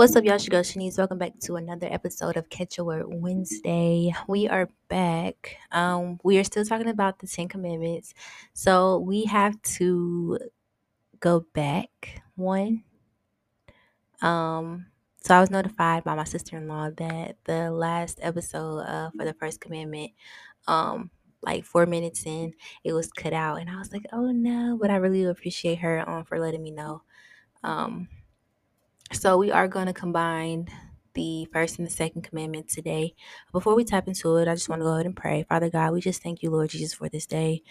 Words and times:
What's 0.00 0.16
up, 0.16 0.24
y'all? 0.24 0.36
Shanice. 0.36 0.96
Welcome 0.96 1.18
back 1.18 1.38
to 1.40 1.56
another 1.56 1.86
episode 1.90 2.38
of 2.38 2.48
Catch 2.48 2.78
a 2.78 2.84
Word 2.84 3.04
Wednesday. 3.06 4.14
We 4.26 4.48
are 4.48 4.70
back. 4.88 5.58
Um, 5.72 6.18
we 6.24 6.38
are 6.38 6.44
still 6.44 6.64
talking 6.64 6.88
about 6.88 7.18
the 7.18 7.26
Ten 7.26 7.48
Commandments, 7.48 8.14
so 8.54 8.96
we 9.00 9.26
have 9.26 9.60
to 9.76 10.38
go 11.20 11.44
back 11.52 12.22
one. 12.34 12.82
Um, 14.22 14.86
so 15.22 15.34
I 15.34 15.40
was 15.40 15.50
notified 15.50 16.04
by 16.04 16.14
my 16.14 16.24
sister-in-law 16.24 16.92
that 16.96 17.36
the 17.44 17.70
last 17.70 18.20
episode 18.22 18.78
uh, 18.78 19.10
for 19.10 19.26
the 19.26 19.34
first 19.34 19.60
commandment, 19.60 20.12
um, 20.66 21.10
like 21.42 21.66
four 21.66 21.84
minutes 21.84 22.24
in, 22.24 22.54
it 22.84 22.94
was 22.94 23.12
cut 23.12 23.34
out, 23.34 23.56
and 23.56 23.68
I 23.68 23.76
was 23.76 23.92
like, 23.92 24.06
"Oh 24.14 24.30
no!" 24.32 24.78
But 24.80 24.88
I 24.88 24.96
really 24.96 25.24
appreciate 25.24 25.80
her 25.80 26.08
um 26.08 26.24
for 26.24 26.40
letting 26.40 26.62
me 26.62 26.70
know. 26.70 27.02
Um, 27.62 28.08
so 29.12 29.36
we 29.36 29.50
are 29.50 29.68
going 29.68 29.86
to 29.86 29.92
combine 29.92 30.68
the 31.14 31.46
first 31.52 31.78
and 31.78 31.86
the 31.86 31.90
second 31.90 32.22
commandment 32.22 32.68
today. 32.68 33.14
Before 33.52 33.74
we 33.74 33.84
tap 33.84 34.06
into 34.06 34.36
it, 34.36 34.48
I 34.48 34.54
just 34.54 34.68
want 34.68 34.80
to 34.80 34.84
go 34.84 34.94
ahead 34.94 35.06
and 35.06 35.16
pray. 35.16 35.44
Father 35.48 35.68
God, 35.68 35.92
we 35.92 36.00
just 36.00 36.22
thank 36.22 36.42
you, 36.42 36.50
Lord 36.50 36.70
Jesus, 36.70 36.94
for 36.94 37.08
this 37.08 37.26
day. 37.26 37.62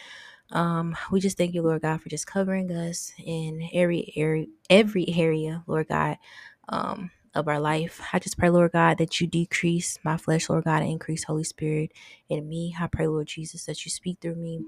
Um, 0.52 0.97
we 1.11 1.20
just 1.20 1.38
thank 1.38 1.53
you, 1.53 1.61
Lord 1.61 1.81
God, 1.81 2.02
for 2.02 2.09
just 2.09 2.27
covering 2.27 2.71
us 2.71 3.13
in 3.23 3.70
every 3.73 4.11
area, 4.16 4.47
every 4.70 5.07
area, 5.09 5.63
Lord 5.67 5.88
God, 5.88 6.17
um, 6.67 7.11
of 7.33 7.47
our 7.47 7.59
life. 7.59 8.02
I 8.11 8.19
just 8.19 8.38
pray, 8.38 8.49
Lord 8.49 8.71
God, 8.73 8.97
that 8.97 9.21
you 9.21 9.27
decrease 9.27 9.97
my 10.03 10.17
flesh, 10.17 10.49
Lord 10.49 10.66
God, 10.66 10.81
and 10.81 10.91
increase 10.91 11.23
Holy 11.23 11.44
Spirit 11.44 11.91
in 12.27 12.49
me. 12.49 12.75
I 12.80 12.88
pray, 12.88 13.08
Lord 13.08 13.27
Jesus, 13.27 13.66
that 13.66 13.85
you 13.85 13.91
speak 13.91 14.17
through 14.19 14.35
me 14.35 14.66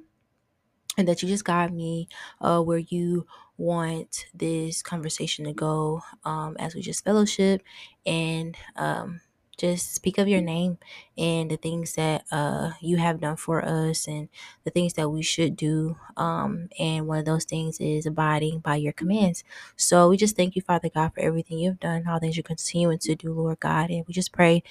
and 0.98 1.08
that 1.08 1.22
you 1.22 1.28
just 1.28 1.46
guide 1.46 1.74
me 1.74 2.08
uh, 2.42 2.62
where 2.62 2.78
you 2.80 3.26
want 3.58 4.26
this 4.34 4.82
conversation 4.82 5.46
to 5.46 5.54
go 5.54 6.02
um, 6.26 6.56
as 6.60 6.76
we 6.76 6.82
just 6.82 7.04
fellowship 7.04 7.62
and 8.06 8.58
um, 8.76 9.22
just 9.58 9.94
speak 9.94 10.18
of 10.18 10.28
your 10.28 10.42
name 10.42 10.78
and 11.18 11.52
the 11.52 11.58
things 11.58 11.94
that 11.94 12.24
uh, 12.32 12.72
you 12.82 12.98
have 12.98 13.20
done 13.22 13.36
for 13.36 13.64
us 13.64 14.08
and 14.08 14.28
the 14.64 14.72
things 14.72 14.94
that 14.94 15.10
we 15.10 15.22
should 15.22 15.56
do. 15.56 15.96
Um, 16.18 16.70
and 16.80 17.08
one 17.08 17.20
of 17.20 17.26
those 17.26 17.46
things 17.46 17.80
is 17.80 18.06
abiding 18.08 18.60
by 18.60 18.76
your 18.78 18.94
commands. 18.94 19.44
So 19.76 20.10
we 20.10 20.18
just 20.18 20.36
thank 20.36 20.56
you, 20.56 20.62
Father 20.64 20.90
God, 20.90 21.14
for 21.14 21.20
everything 21.20 21.60
you've 21.60 21.80
done, 21.80 22.08
all 22.08 22.20
things 22.20 22.36
you're 22.36 22.44
continuing 22.44 22.98
to 23.00 23.16
do, 23.16 23.32
Lord 23.32 23.60
God. 23.60 23.92
And 23.92 24.06
we 24.08 24.14
just 24.14 24.32
pray 24.34 24.64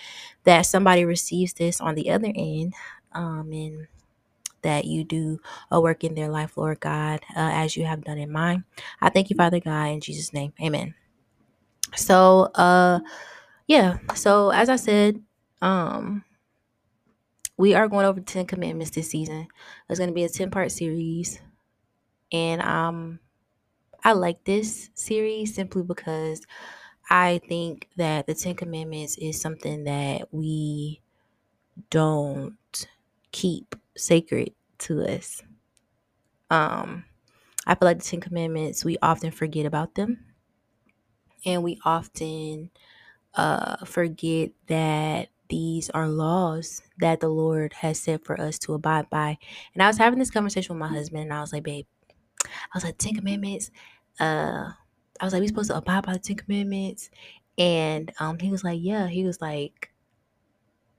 that 0.44 0.62
somebody 0.62 1.04
receives 1.04 1.52
this 1.54 1.80
on 1.80 1.94
the 1.94 2.10
other 2.10 2.32
end. 2.34 2.74
Um, 3.12 3.52
and 3.52 3.86
that 4.62 4.84
you 4.84 5.04
do 5.04 5.40
a 5.70 5.80
work 5.80 6.04
in 6.04 6.14
their 6.14 6.28
life, 6.28 6.56
Lord 6.56 6.80
God, 6.80 7.20
uh, 7.36 7.50
as 7.52 7.76
you 7.76 7.84
have 7.84 8.04
done 8.04 8.18
in 8.18 8.30
mine. 8.32 8.64
I 9.00 9.10
thank 9.10 9.30
you, 9.30 9.36
Father 9.36 9.60
God, 9.60 9.90
in 9.90 10.00
Jesus' 10.00 10.32
name. 10.32 10.52
Amen. 10.62 10.94
So, 11.96 12.50
uh, 12.54 13.00
yeah. 13.66 13.98
So 14.14 14.50
as 14.50 14.68
I 14.68 14.76
said, 14.76 15.22
um, 15.62 16.24
we 17.56 17.74
are 17.74 17.88
going 17.88 18.06
over 18.06 18.20
10 18.20 18.46
commandments 18.46 18.92
this 18.92 19.10
season. 19.10 19.46
It's 19.88 19.98
going 19.98 20.10
to 20.10 20.14
be 20.14 20.24
a 20.24 20.28
10 20.28 20.50
part 20.50 20.72
series. 20.72 21.40
And 22.32 22.62
um 22.62 23.20
I 24.02 24.12
like 24.12 24.44
this 24.44 24.88
series 24.94 25.54
simply 25.54 25.82
because 25.82 26.40
I 27.10 27.40
think 27.48 27.88
that 27.96 28.26
the 28.26 28.34
10 28.34 28.54
commandments 28.54 29.18
is 29.18 29.40
something 29.40 29.84
that 29.84 30.32
we 30.32 31.00
don't 31.90 32.56
keep 33.32 33.74
sacred 34.00 34.52
to 34.78 35.02
us. 35.02 35.42
Um, 36.50 37.04
I 37.66 37.74
feel 37.74 37.86
like 37.86 37.98
the 37.98 38.04
Ten 38.04 38.20
Commandments, 38.20 38.84
we 38.84 38.96
often 39.02 39.30
forget 39.30 39.66
about 39.66 39.94
them. 39.94 40.24
And 41.46 41.62
we 41.62 41.78
often 41.84 42.70
uh, 43.34 43.84
forget 43.84 44.50
that 44.66 45.28
these 45.48 45.90
are 45.90 46.08
laws 46.08 46.82
that 47.00 47.20
the 47.20 47.28
Lord 47.28 47.72
has 47.74 47.98
set 47.98 48.24
for 48.24 48.40
us 48.40 48.58
to 48.60 48.74
abide 48.74 49.08
by. 49.10 49.38
And 49.74 49.82
I 49.82 49.86
was 49.86 49.98
having 49.98 50.18
this 50.18 50.30
conversation 50.30 50.74
with 50.74 50.80
my 50.80 50.88
husband, 50.88 51.24
and 51.24 51.32
I 51.32 51.40
was 51.40 51.52
like, 51.52 51.64
babe, 51.64 51.86
I 52.44 52.48
was 52.74 52.84
like, 52.84 52.98
Ten 52.98 53.14
Commandments. 53.14 53.70
Uh, 54.18 54.70
I 55.20 55.24
was 55.24 55.32
like, 55.32 55.40
we 55.40 55.48
supposed 55.48 55.70
to 55.70 55.76
abide 55.76 56.06
by 56.06 56.14
the 56.14 56.18
Ten 56.18 56.36
Commandments. 56.36 57.10
And 57.58 58.12
um, 58.20 58.38
he 58.38 58.50
was 58.50 58.64
like, 58.64 58.78
yeah. 58.80 59.06
He 59.06 59.24
was 59.24 59.40
like, 59.40 59.89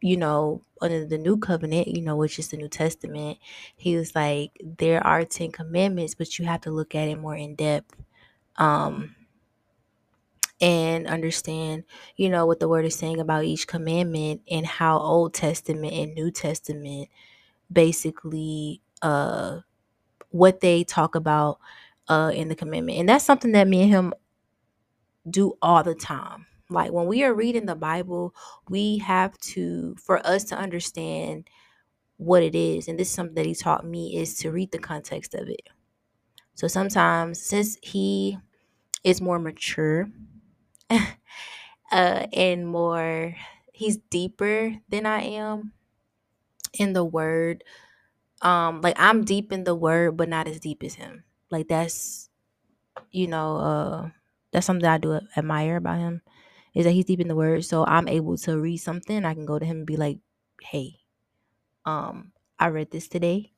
you 0.02 0.18
know, 0.18 0.64
under 0.82 1.06
the 1.06 1.18
new 1.18 1.38
covenant, 1.38 1.88
you 1.88 2.02
know, 2.02 2.16
which 2.16 2.40
is 2.40 2.50
the 2.50 2.58
New 2.58 2.70
Testament, 2.70 3.38
he 3.76 3.96
was 3.96 4.16
like, 4.16 4.52
there 4.64 5.06
are 5.06 5.26
10 5.26 5.52
commandments, 5.52 6.16
but 6.16 6.40
you 6.40 6.46
have 6.46 6.62
to 6.62 6.72
look 6.72 6.96
at 6.96 7.08
it 7.08 7.20
more 7.20 7.36
in 7.36 7.56
depth. 7.56 7.96
Um, 8.58 9.16
and 10.60 11.08
understand, 11.08 11.84
you 12.16 12.30
know, 12.30 12.46
what 12.46 12.60
the 12.60 12.68
word 12.68 12.86
is 12.86 12.96
saying 12.96 13.20
about 13.20 13.46
each 13.46 13.68
commandment 13.68 14.42
and 14.50 14.66
how 14.66 15.00
Old 15.00 15.34
Testament 15.34 15.94
and 15.94 16.14
New 16.14 16.32
Testament 16.32 17.10
basically 17.72 18.82
uh 19.02 19.62
what 20.32 20.62
they 20.62 20.84
talk 20.84 21.16
about 21.16 21.60
uh 22.10 22.32
in 22.34 22.50
the 22.50 22.56
commandment. 22.56 23.00
And 23.00 23.10
that's 23.10 23.26
something 23.26 23.54
that 23.54 23.68
me 23.68 23.84
and 23.84 23.92
him 23.92 24.14
do 25.30 25.58
all 25.62 25.84
the 25.84 25.96
time. 25.96 26.46
Like 26.72 26.94
when 26.94 27.08
we 27.08 27.24
are 27.26 27.36
reading 27.36 27.68
the 27.68 27.76
Bible, 27.76 28.36
we 28.70 29.00
have 29.00 29.38
to, 29.40 29.96
for 29.98 30.26
us 30.28 30.46
to 30.46 30.58
understand 30.58 31.50
what 32.18 32.44
it 32.44 32.56
is, 32.56 32.88
and 32.88 33.00
this 33.00 33.10
is 33.10 33.16
something 33.16 33.36
that 33.36 33.46
he 33.48 33.56
taught 33.56 33.86
me, 33.86 34.18
is 34.18 34.36
to 34.40 34.52
read 34.52 34.72
the 34.72 34.80
context 34.80 35.36
of 35.36 35.50
it. 35.50 35.62
So 36.56 36.68
sometimes, 36.68 37.42
since 37.42 37.78
he 37.84 38.38
is 39.04 39.22
more 39.22 39.40
mature 39.40 40.10
uh, 40.92 41.00
and 41.92 42.68
more, 42.68 43.36
he's 43.74 43.98
deeper 43.98 44.76
than 44.90 45.06
I 45.06 45.22
am 45.22 45.74
in 46.74 46.94
the 46.94 47.04
word. 47.06 47.64
Um, 48.42 48.82
like 48.82 48.96
I'm 49.00 49.26
deep 49.26 49.52
in 49.52 49.64
the 49.66 49.76
word, 49.76 50.18
but 50.18 50.30
not 50.30 50.48
as 50.48 50.60
deep 50.60 50.84
as 50.84 50.96
him. 50.96 51.24
Like 51.52 51.68
that's, 51.70 52.30
you 53.12 53.28
know, 53.28 53.58
uh, 53.58 54.10
that's 54.52 54.68
something 54.68 54.88
I 54.88 54.98
do 54.98 55.22
admire 55.38 55.78
about 55.78 56.00
him 56.00 56.22
is 56.74 56.86
that 56.86 56.92
he's 56.92 57.06
deep 57.06 57.20
in 57.20 57.28
the 57.28 57.36
word. 57.36 57.66
So 57.66 57.86
I'm 57.86 58.08
able 58.08 58.38
to 58.38 58.60
read 58.60 58.78
something. 58.78 59.26
I 59.26 59.34
can 59.34 59.46
go 59.46 59.60
to 59.60 59.66
him 59.66 59.78
and 59.78 59.86
be 59.88 59.98
like, 59.98 60.20
hey, 60.62 61.00
um, 61.86 62.32
I 62.60 62.68
read 62.68 62.92
this 62.92 63.08
today. 63.08 63.52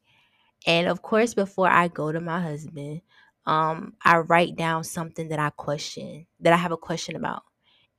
And 0.66 0.88
of 0.88 1.02
course, 1.02 1.34
before 1.34 1.70
I 1.70 1.88
go 1.90 2.12
to 2.12 2.22
my 2.22 2.42
husband, 2.42 3.02
um, 3.46 3.94
I 4.04 4.20
write 4.20 4.56
down 4.56 4.84
something 4.84 5.30
that 5.30 5.40
I 5.40 5.50
question, 5.52 6.26
that 6.40 6.54
I 6.54 6.58
have 6.58 6.72
a 6.72 6.78
question 6.78 7.16
about. 7.16 7.44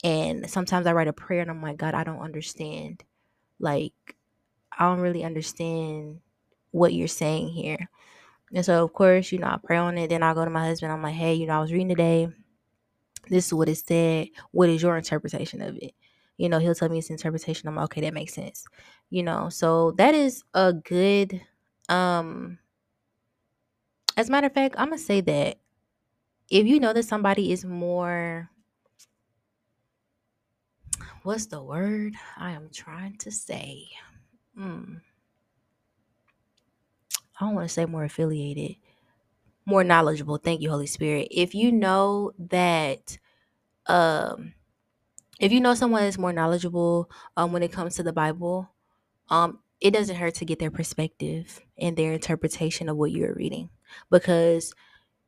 And 0.03 0.49
sometimes 0.51 0.87
I 0.87 0.93
write 0.93 1.09
a 1.09 1.13
prayer 1.13 1.43
and 1.43 1.51
I'm 1.51 1.63
like, 1.63 1.77
God, 1.77 1.95
I 1.95 2.05
don't 2.05 2.21
understand. 2.21 3.05
Like, 3.59 3.93
I 4.77 4.85
don't 4.87 5.01
really 5.01 5.25
understand 5.25 6.21
what 6.73 6.93
you're 6.95 7.09
saying 7.09 7.49
here. 7.49 7.89
And 8.55 8.65
so, 8.65 8.85
of 8.85 8.93
course, 8.93 9.33
you 9.33 9.39
know, 9.39 9.49
I 9.49 9.59
pray 9.63 9.77
on 9.77 9.99
it. 9.99 10.11
Then 10.11 10.23
I 10.23 10.35
go 10.35 10.45
to 10.45 10.51
my 10.51 10.67
husband. 10.67 10.93
I'm 10.93 11.03
like, 11.03 11.15
hey, 11.15 11.35
you 11.35 11.47
know, 11.47 11.55
I 11.55 11.61
was 11.61 11.73
reading 11.73 11.89
today 11.89 12.29
this 13.29 13.47
is 13.47 13.55
what 13.55 13.69
it 13.69 13.77
said. 13.77 14.29
What 14.51 14.69
is 14.69 14.83
your 14.83 14.97
interpretation 14.97 15.63
of 15.63 15.77
it? 15.77 15.95
You 16.37 16.49
know, 16.49 16.59
he'll 16.59 16.75
tell 16.75 16.89
me 16.89 16.97
his 16.97 17.11
interpretation. 17.11 17.69
I'm 17.69 17.77
like, 17.77 17.85
okay, 17.85 18.01
that 18.03 18.15
makes 18.15 18.35
sense. 18.35 18.65
You 19.11 19.23
know, 19.23 19.49
so 19.49 19.93
that 19.93 20.15
is 20.15 20.43
a 20.55 20.73
good 20.73 21.41
um 21.89 22.59
as 24.17 24.29
a 24.29 24.33
matter 24.33 24.47
of 24.47 24.53
fact, 24.55 24.75
I'm 24.79 24.89
gonna 24.89 24.99
say 24.99 25.21
that 25.23 25.59
if 26.51 26.67
you 26.67 26.81
know 26.81 26.93
that 26.93 27.05
somebody 27.05 27.53
is 27.53 27.65
more 27.65 28.51
what's 31.23 31.47
the 31.47 31.63
word 31.63 32.15
I 32.37 32.53
am 32.53 32.69
trying 32.73 33.17
to 33.19 33.31
say? 33.31 33.89
Hmm. 34.57 34.97
I 37.41 37.47
don't 37.47 37.55
want 37.55 37.69
to 37.69 37.73
say 37.73 37.87
more 37.87 38.05
affiliated, 38.05 38.77
more 39.67 39.85
knowledgeable. 39.85 40.39
Thank 40.39 40.61
you, 40.61 40.71
Holy 40.71 40.87
Spirit. 40.87 41.29
If 41.31 41.55
you 41.55 41.73
know 41.73 42.33
that 42.39 43.19
um 43.87 44.55
if 45.41 45.53
you 45.53 45.61
know 45.61 45.75
someone 45.75 46.05
is 46.05 46.19
more 46.19 46.33
knowledgeable 46.33 47.11
um, 47.37 47.53
when 47.53 47.63
it 47.63 47.73
comes 47.73 47.97
to 47.97 48.03
the 48.03 48.13
Bible, 48.13 48.71
um, 49.31 49.61
it 49.81 49.93
doesn't 49.93 50.17
hurt 50.17 50.35
to 50.37 50.45
get 50.45 50.59
their 50.59 50.71
perspective 50.71 51.61
and 51.79 51.97
their 51.97 52.13
interpretation 52.13 52.89
of 52.89 52.97
what 52.97 53.13
you're 53.13 53.35
reading 53.35 53.71
because 54.11 54.75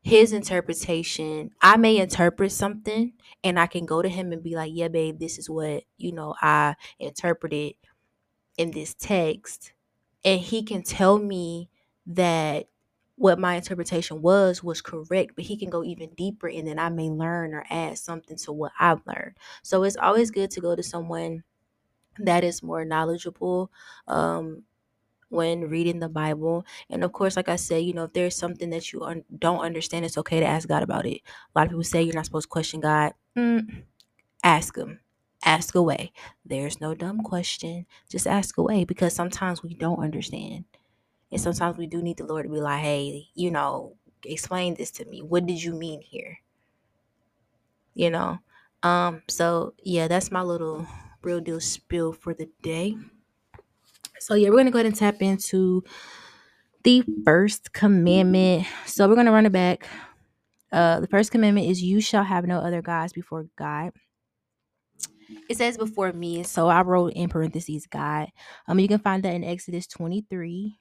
his 0.02 0.32
interpretation, 0.32 1.50
I 1.62 1.76
may 1.76 1.98
interpret 1.98 2.52
something 2.52 3.14
and 3.44 3.58
I 3.60 3.66
can 3.66 3.86
go 3.86 4.02
to 4.02 4.08
him 4.08 4.32
and 4.32 4.42
be 4.42 4.54
like, 4.56 4.72
yeah, 4.74 4.88
babe, 4.88 5.18
this 5.18 5.38
is 5.38 5.50
what, 5.50 5.84
you 5.98 6.12
know, 6.12 6.34
I 6.40 6.76
interpreted 6.98 7.74
in 8.56 8.70
this 8.70 8.94
text. 8.94 9.72
And 10.24 10.40
he 10.40 10.62
can 10.62 10.82
tell 10.82 11.18
me 11.18 11.70
that 12.06 12.68
what 13.16 13.38
my 13.38 13.56
interpretation 13.56 14.22
was 14.22 14.62
was 14.62 14.82
correct, 14.82 15.32
but 15.36 15.44
he 15.46 15.56
can 15.56 15.70
go 15.70 15.82
even 15.84 16.10
deeper 16.16 16.48
and 16.48 16.66
then 16.68 16.78
I 16.78 16.90
may 16.90 17.08
learn 17.10 17.54
or 17.54 17.64
add 17.70 17.98
something 17.98 18.36
to 18.38 18.52
what 18.52 18.72
I've 18.78 19.00
learned. 19.06 19.36
So 19.62 19.82
it's 19.84 19.96
always 19.96 20.30
good 20.30 20.50
to 20.52 20.60
go 20.60 20.76
to 20.76 20.82
someone 20.82 21.44
that 22.18 22.44
is 22.44 22.62
more 22.62 22.84
knowledgeable 22.84 23.70
um, 24.08 24.64
when 25.28 25.62
reading 25.68 26.00
the 26.00 26.08
Bible. 26.08 26.66
And 26.90 27.04
of 27.04 27.12
course, 27.12 27.36
like 27.36 27.48
I 27.48 27.56
said, 27.56 27.84
you 27.84 27.92
know, 27.94 28.04
if 28.04 28.12
there's 28.14 28.36
something 28.36 28.70
that 28.70 28.92
you 28.92 29.02
un- 29.02 29.24
don't 29.38 29.60
understand, 29.60 30.04
it's 30.04 30.18
okay 30.18 30.40
to 30.40 30.46
ask 30.46 30.68
God 30.68 30.82
about 30.82 31.06
it. 31.06 31.20
A 31.54 31.58
lot 31.58 31.66
of 31.66 31.70
people 31.70 31.84
say 31.84 32.02
you're 32.02 32.14
not 32.14 32.26
supposed 32.26 32.44
to 32.46 32.50
question 32.50 32.80
God. 32.80 33.12
Mm, 33.36 33.84
ask 34.44 34.76
him. 34.76 35.00
Ask 35.44 35.74
away. 35.74 36.12
There's 36.44 36.80
no 36.80 36.94
dumb 36.94 37.22
question. 37.22 37.86
Just 38.10 38.26
ask 38.26 38.58
away 38.58 38.84
because 38.84 39.14
sometimes 39.14 39.62
we 39.62 39.74
don't 39.74 40.00
understand. 40.02 40.64
And 41.36 41.42
sometimes 41.42 41.76
we 41.76 41.86
do 41.86 42.00
need 42.00 42.16
the 42.16 42.24
Lord 42.24 42.46
to 42.46 42.50
be 42.50 42.62
like, 42.62 42.80
hey, 42.80 43.28
you 43.34 43.50
know, 43.50 43.94
explain 44.24 44.72
this 44.72 44.90
to 44.92 45.04
me. 45.04 45.20
What 45.20 45.44
did 45.44 45.62
you 45.62 45.74
mean 45.74 46.00
here? 46.00 46.38
You 47.92 48.08
know? 48.08 48.38
Um, 48.82 49.20
so 49.28 49.74
yeah, 49.84 50.08
that's 50.08 50.30
my 50.30 50.40
little 50.40 50.86
real 51.22 51.40
deal 51.40 51.60
spill 51.60 52.14
for 52.14 52.32
the 52.32 52.48
day. 52.62 52.96
So 54.18 54.32
yeah, 54.32 54.48
we're 54.48 54.56
gonna 54.56 54.70
go 54.70 54.78
ahead 54.78 54.86
and 54.86 54.96
tap 54.96 55.20
into 55.20 55.84
the 56.84 57.04
first 57.26 57.74
commandment. 57.74 58.66
So 58.86 59.06
we're 59.06 59.14
gonna 59.14 59.30
run 59.30 59.44
it 59.44 59.52
back. 59.52 59.86
Uh, 60.72 61.00
the 61.00 61.06
first 61.06 61.32
commandment 61.32 61.66
is 61.66 61.82
you 61.82 62.00
shall 62.00 62.24
have 62.24 62.46
no 62.46 62.60
other 62.60 62.80
gods 62.80 63.12
before 63.12 63.44
God. 63.56 63.92
It 65.50 65.58
says 65.58 65.76
before 65.76 66.14
me, 66.14 66.44
so 66.44 66.68
I 66.68 66.80
wrote 66.80 67.12
in 67.12 67.28
parentheses 67.28 67.86
God. 67.86 68.28
Um, 68.66 68.80
you 68.80 68.88
can 68.88 69.00
find 69.00 69.22
that 69.24 69.34
in 69.34 69.44
Exodus 69.44 69.86
23, 69.86 70.78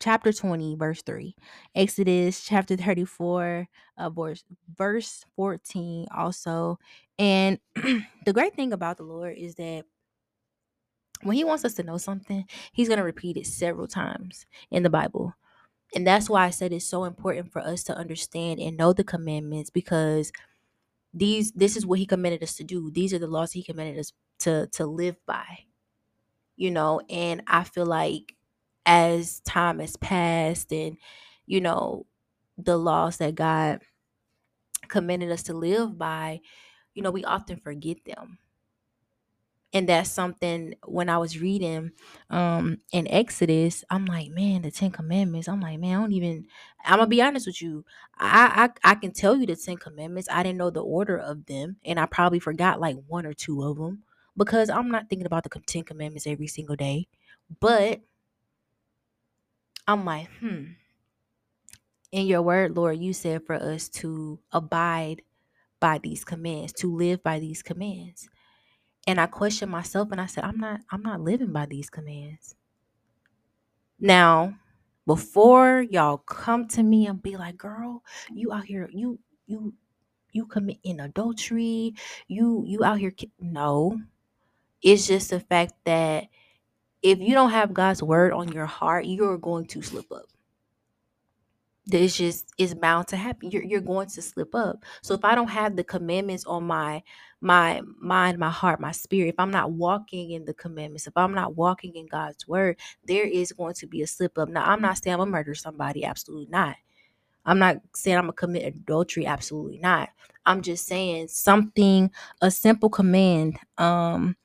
chapter 0.00 0.32
20, 0.32 0.76
verse 0.76 1.02
3. 1.02 1.34
Exodus 1.74 2.44
chapter 2.44 2.76
34, 2.76 3.68
uh, 3.96 4.10
verse, 4.10 4.44
verse 4.76 5.24
14 5.36 6.06
also. 6.16 6.78
And 7.18 7.58
the 7.74 8.32
great 8.32 8.54
thing 8.54 8.72
about 8.72 8.96
the 8.96 9.04
Lord 9.04 9.36
is 9.36 9.56
that 9.56 9.84
when 11.22 11.36
he 11.36 11.44
wants 11.44 11.64
us 11.64 11.74
to 11.74 11.82
know 11.82 11.98
something, 11.98 12.44
he's 12.72 12.88
going 12.88 12.98
to 12.98 13.04
repeat 13.04 13.36
it 13.36 13.46
several 13.46 13.88
times 13.88 14.46
in 14.70 14.82
the 14.82 14.90
Bible. 14.90 15.34
And 15.94 16.06
that's 16.06 16.28
why 16.28 16.44
I 16.44 16.50
said 16.50 16.72
it's 16.72 16.84
so 16.88 17.04
important 17.04 17.52
for 17.52 17.60
us 17.60 17.82
to 17.84 17.96
understand 17.96 18.60
and 18.60 18.76
know 18.76 18.92
the 18.92 19.04
commandments 19.04 19.70
because 19.70 20.30
these 21.14 21.52
this 21.52 21.76
is 21.76 21.86
what 21.86 21.98
he 21.98 22.06
commanded 22.06 22.42
us 22.42 22.54
to 22.56 22.64
do. 22.64 22.90
These 22.90 23.14
are 23.14 23.18
the 23.18 23.26
laws 23.26 23.52
he 23.52 23.62
commanded 23.62 23.98
us 23.98 24.12
to 24.40 24.68
to 24.72 24.86
live 24.86 25.16
by. 25.26 25.60
You 26.56 26.70
know, 26.70 27.00
and 27.08 27.42
I 27.46 27.64
feel 27.64 27.86
like 27.86 28.34
as 28.88 29.40
time 29.42 29.80
has 29.80 29.96
passed 29.98 30.72
and 30.72 30.98
you 31.46 31.60
know 31.60 32.06
the 32.58 32.78
laws 32.78 33.18
that 33.18 33.36
God 33.36 33.80
commanded 34.88 35.30
us 35.30 35.42
to 35.44 35.54
live 35.54 35.96
by, 35.98 36.40
you 36.94 37.02
know, 37.02 37.10
we 37.12 37.24
often 37.24 37.58
forget 37.58 38.04
them 38.06 38.38
and 39.74 39.86
that's 39.86 40.10
something 40.10 40.74
when 40.86 41.10
I 41.10 41.18
was 41.18 41.38
reading 41.38 41.92
um 42.30 42.78
in 42.92 43.06
Exodus, 43.08 43.84
I'm 43.90 44.06
like, 44.06 44.30
man, 44.30 44.62
the 44.62 44.70
Ten 44.70 44.90
Commandments. 44.90 45.46
I'm 45.48 45.60
like, 45.60 45.78
man, 45.78 45.96
I 45.96 46.00
don't 46.00 46.12
even. 46.12 46.46
I'm 46.84 46.98
gonna 46.98 47.06
be 47.06 47.20
honest 47.22 47.46
with 47.46 47.60
you. 47.60 47.84
I 48.18 48.70
I, 48.84 48.92
I 48.92 48.94
can 48.94 49.12
tell 49.12 49.36
you 49.36 49.46
the 49.46 49.56
Ten 49.56 49.76
Commandments. 49.76 50.28
I 50.30 50.42
didn't 50.42 50.58
know 50.58 50.70
the 50.70 50.82
order 50.82 51.18
of 51.18 51.46
them, 51.46 51.76
and 51.84 52.00
I 52.00 52.06
probably 52.06 52.38
forgot 52.40 52.80
like 52.80 52.96
one 53.08 53.26
or 53.26 53.34
two 53.34 53.62
of 53.62 53.76
them 53.76 54.04
because 54.36 54.70
I'm 54.70 54.90
not 54.90 55.10
thinking 55.10 55.26
about 55.26 55.44
the 55.44 55.50
Ten 55.66 55.84
Commandments 55.84 56.26
every 56.26 56.46
single 56.46 56.76
day. 56.76 57.06
But 57.60 58.00
I'm 59.88 60.06
like, 60.06 60.28
hmm. 60.40 60.64
In 62.12 62.26
your 62.26 62.42
word, 62.42 62.76
Lord, 62.76 62.98
you 62.98 63.12
said 63.14 63.44
for 63.46 63.56
us 63.56 63.88
to 63.90 64.38
abide 64.52 65.22
by 65.80 65.98
these 65.98 66.24
commands, 66.24 66.72
to 66.74 66.94
live 66.94 67.22
by 67.24 67.40
these 67.40 67.62
commands 67.62 68.28
and 69.08 69.20
I 69.20 69.26
questioned 69.26 69.72
myself 69.72 70.12
and 70.12 70.20
I 70.20 70.26
said, 70.26 70.44
I'm 70.44 70.58
not 70.58 70.80
I'm 70.90 71.02
not 71.02 71.22
living 71.22 71.52
by 71.52 71.66
these 71.66 71.90
commands. 71.90 72.56
Now, 74.00 74.54
before 75.06 75.82
y'all 75.82 76.18
come 76.18 76.68
to 76.68 76.82
me 76.82 77.06
and 77.06 77.22
be 77.22 77.36
like, 77.38 77.56
girl, 77.56 78.04
you 78.34 78.52
out 78.52 78.66
here, 78.66 78.90
you 78.92 79.18
you 79.46 79.74
you 80.32 80.46
commit 80.46 80.78
in 80.84 81.00
adultery, 81.00 81.94
you 82.28 82.64
you 82.66 82.84
out 82.84 82.98
here 82.98 83.14
no. 83.40 84.00
It's 84.82 85.06
just 85.08 85.30
the 85.30 85.40
fact 85.40 85.74
that 85.86 86.28
if 87.02 87.20
you 87.20 87.34
don't 87.34 87.50
have 87.50 87.74
God's 87.74 88.02
word 88.02 88.32
on 88.32 88.52
your 88.52 88.66
heart, 88.66 89.06
you're 89.06 89.38
going 89.38 89.66
to 89.68 89.82
slip 89.82 90.10
up. 90.12 90.26
It's 91.90 92.16
just 92.16 92.50
is 92.58 92.74
bound 92.74 93.08
to 93.08 93.16
happen. 93.16 93.50
You're, 93.50 93.64
you're 93.64 93.80
going 93.80 94.08
to 94.10 94.22
slip 94.22 94.54
up. 94.54 94.84
So 95.02 95.14
if 95.14 95.24
i 95.24 95.34
don't 95.34 95.48
have 95.50 95.76
the 95.76 95.84
commandments 95.84 96.44
on 96.46 96.64
my 96.64 97.02
my 97.42 97.82
mind 98.00 98.38
my 98.38 98.50
heart 98.50 98.80
my 98.80 98.92
spirit 98.92 99.28
if 99.30 99.34
i'm 99.38 99.50
not 99.50 99.72
walking 99.72 100.32
in 100.32 100.44
the 100.46 100.54
commandments 100.54 101.06
if 101.06 101.16
i'm 101.16 101.34
not 101.34 101.56
walking 101.56 101.94
in 101.96 102.06
god's 102.06 102.48
word 102.48 102.78
there 103.06 103.26
is 103.26 103.52
going 103.52 103.74
to 103.74 103.86
be 103.86 104.02
a 104.02 104.06
slip 104.06 104.38
up. 104.38 104.48
Now 104.48 104.64
i'm 104.64 104.82
not 104.82 104.98
saying 104.98 105.14
i'm 105.14 105.20
gonna 105.20 105.30
murder 105.32 105.54
somebody 105.54 106.04
absolutely 106.04 106.48
not. 106.50 106.76
I'm 107.46 107.58
not 107.58 107.78
saying 107.94 108.16
i'm 108.18 108.24
gonna 108.24 108.34
commit 108.34 108.64
adultery 108.66 109.26
absolutely 109.26 109.78
not. 109.78 110.10
I'm 110.46 110.62
just 110.62 110.86
saying 110.86 111.28
something 111.28 112.10
a 112.42 112.50
simple 112.50 112.90
command 112.90 113.58
um 113.78 114.36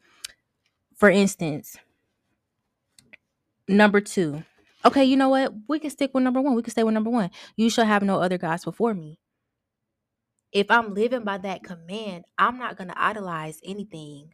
for 0.95 1.09
instance 1.09 1.77
number 3.68 4.01
two 4.01 4.44
Okay, 4.86 5.06
you 5.06 5.18
know 5.18 5.30
what? 5.30 5.54
We 5.69 5.80
can 5.80 5.92
stick 5.92 6.12
with 6.13 6.24
number 6.24 6.42
one. 6.42 6.56
We 6.56 6.63
can 6.63 6.71
stay 6.71 6.83
with 6.83 6.94
number 6.94 7.10
one. 7.12 7.31
You 7.57 7.69
shall 7.69 7.86
have 7.86 8.04
no 8.04 8.19
other 8.21 8.38
gods 8.38 8.65
before 8.65 8.94
me. 8.94 9.19
If 10.51 10.71
I'm 10.71 10.94
living 10.95 11.24
by 11.24 11.39
that 11.39 11.63
command, 11.63 12.25
I'm 12.38 12.57
not 12.60 12.77
gonna 12.77 12.95
idolize 12.98 13.60
anything 13.65 14.31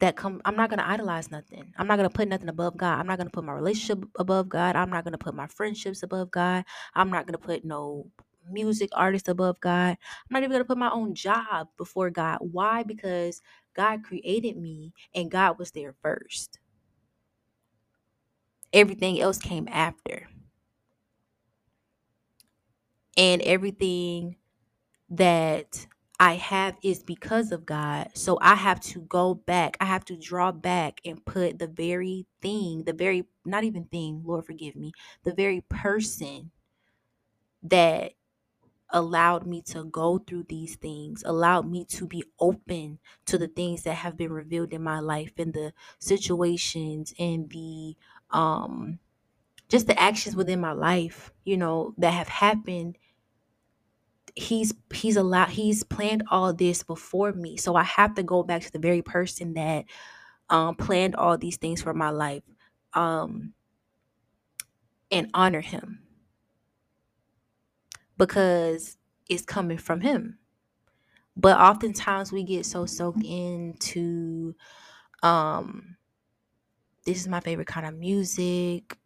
that 0.00 0.16
come 0.16 0.42
I'm 0.44 0.56
not 0.56 0.70
gonna 0.70 0.84
idolize 0.86 1.32
nothing. 1.32 1.74
I'm 1.78 1.88
not 1.88 1.96
gonna 1.96 2.10
put 2.10 2.28
nothing 2.28 2.50
above 2.50 2.76
God. 2.78 3.00
I'm 3.00 3.08
not 3.08 3.18
gonna 3.18 3.30
put 3.30 3.44
my 3.44 3.54
relationship 3.54 4.04
above 4.18 4.50
God. 4.50 4.76
I'm 4.76 4.90
not 4.90 5.04
gonna 5.04 5.18
put 5.18 5.34
my 5.36 5.48
friendships 5.48 6.04
above 6.04 6.32
God. 6.32 6.64
I'm 6.94 7.10
not 7.10 7.26
gonna 7.26 7.38
put 7.38 7.64
no 7.64 8.10
music 8.50 8.90
artist 8.94 9.28
above 9.28 9.60
God. 9.60 9.98
I'm 9.98 10.30
not 10.32 10.40
even 10.44 10.52
gonna 10.52 10.66
put 10.66 10.78
my 10.78 10.92
own 10.92 11.14
job 11.16 11.68
before 11.78 12.10
God. 12.10 12.40
Why? 12.42 12.84
Because 12.84 13.42
God 13.74 14.04
created 14.04 14.58
me 14.58 14.94
and 15.14 15.30
God 15.32 15.58
was 15.58 15.72
there 15.72 15.94
first. 16.02 16.60
Everything 18.72 19.20
else 19.20 19.38
came 19.38 19.68
after. 19.70 20.28
And 23.16 23.42
everything 23.42 24.36
that 25.10 25.86
I 26.20 26.34
have 26.34 26.76
is 26.82 27.02
because 27.02 27.52
of 27.52 27.66
God. 27.66 28.10
So 28.14 28.38
I 28.40 28.54
have 28.54 28.80
to 28.82 29.00
go 29.02 29.34
back. 29.34 29.76
I 29.80 29.86
have 29.86 30.04
to 30.06 30.16
draw 30.16 30.52
back 30.52 31.00
and 31.04 31.24
put 31.24 31.58
the 31.58 31.66
very 31.66 32.26
thing, 32.40 32.84
the 32.84 32.92
very, 32.92 33.24
not 33.44 33.64
even 33.64 33.84
thing, 33.84 34.22
Lord 34.24 34.46
forgive 34.46 34.76
me, 34.76 34.92
the 35.24 35.34
very 35.34 35.62
person 35.68 36.50
that 37.62 38.12
allowed 38.90 39.46
me 39.46 39.62
to 39.62 39.84
go 39.84 40.18
through 40.18 40.44
these 40.48 40.76
things, 40.76 41.22
allowed 41.26 41.70
me 41.70 41.84
to 41.86 42.06
be 42.06 42.24
open 42.40 42.98
to 43.26 43.38
the 43.38 43.48
things 43.48 43.82
that 43.84 43.94
have 43.94 44.16
been 44.16 44.32
revealed 44.32 44.72
in 44.72 44.82
my 44.82 45.00
life 45.00 45.32
and 45.38 45.54
the 45.54 45.72
situations 45.98 47.14
and 47.18 47.50
the 47.50 47.96
um 48.32 48.98
just 49.68 49.86
the 49.86 49.98
actions 50.00 50.36
within 50.36 50.60
my 50.60 50.72
life, 50.72 51.32
you 51.44 51.56
know, 51.56 51.94
that 51.98 52.12
have 52.12 52.28
happened 52.28 52.98
he's 54.34 54.72
he's 54.92 55.16
allowed 55.16 55.50
he's 55.50 55.84
planned 55.84 56.22
all 56.30 56.52
this 56.52 56.82
before 56.82 57.32
me. 57.32 57.56
So 57.56 57.74
i 57.76 57.82
have 57.82 58.14
to 58.14 58.22
go 58.22 58.42
back 58.42 58.62
to 58.62 58.72
the 58.72 58.78
very 58.78 59.02
person 59.02 59.54
that 59.54 59.84
um 60.50 60.74
planned 60.76 61.16
all 61.16 61.36
these 61.36 61.56
things 61.56 61.82
for 61.82 61.92
my 61.94 62.10
life 62.10 62.42
um 62.94 63.52
and 65.10 65.30
honor 65.34 65.60
him. 65.60 66.00
Because 68.16 68.96
it's 69.28 69.44
coming 69.44 69.78
from 69.78 70.00
him. 70.00 70.38
But 71.36 71.58
oftentimes 71.58 72.32
we 72.32 72.44
get 72.44 72.66
so 72.66 72.86
soaked 72.86 73.24
into 73.24 74.54
um 75.22 75.96
this 77.04 77.18
is 77.20 77.28
my 77.28 77.40
favorite 77.40 77.66
kind 77.68 77.86
of 77.86 77.94
music 77.94 78.98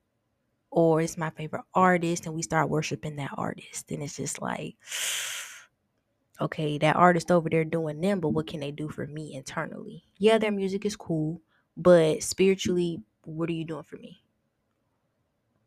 or 0.71 1.01
it's 1.01 1.17
my 1.19 1.31
favorite 1.31 1.65
artist 1.75 2.27
and 2.27 2.35
we 2.35 2.43
start 2.43 2.71
worshiping 2.71 3.17
that 3.17 3.33
artist. 3.37 3.91
And 3.91 4.03
it's 4.03 4.17
just 4.17 4.43
like 4.43 4.77
okay 6.41 6.79
that 6.79 6.97
artist 6.97 7.31
over 7.31 7.49
there 7.49 7.65
doing 7.65 8.01
them 8.01 8.21
but 8.21 8.31
what 8.31 8.47
can 8.47 8.61
they 8.61 8.71
do 8.71 8.89
for 8.89 9.07
me 9.07 9.35
internally? 9.35 10.05
Yeah 10.19 10.39
their 10.39 10.53
music 10.53 10.85
is 10.85 10.97
cool 10.97 11.41
but 11.77 12.23
spiritually 12.23 13.03
what 13.25 13.49
are 13.49 13.55
you 13.55 13.65
doing 13.65 13.83
for 13.85 13.97
me? 13.97 14.23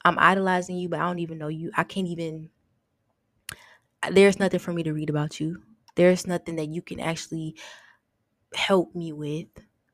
I'm 0.06 0.18
idolizing 0.20 0.78
you 0.78 0.90
but 0.90 1.00
i 1.00 1.04
don't 1.04 1.20
even 1.20 1.38
know 1.38 1.48
you. 1.48 1.72
I 1.76 1.84
can't 1.84 2.08
even 2.08 2.50
there's 4.12 4.40
nothing 4.40 4.60
for 4.60 4.74
me 4.74 4.84
to 4.84 4.94
read 4.94 5.10
about 5.10 5.40
you. 5.40 5.62
There's 5.96 6.26
nothing 6.28 6.56
that 6.56 6.70
you 6.70 6.82
can 6.82 7.00
actually 7.00 7.56
help 8.54 8.96
me 8.96 9.14
with 9.14 9.48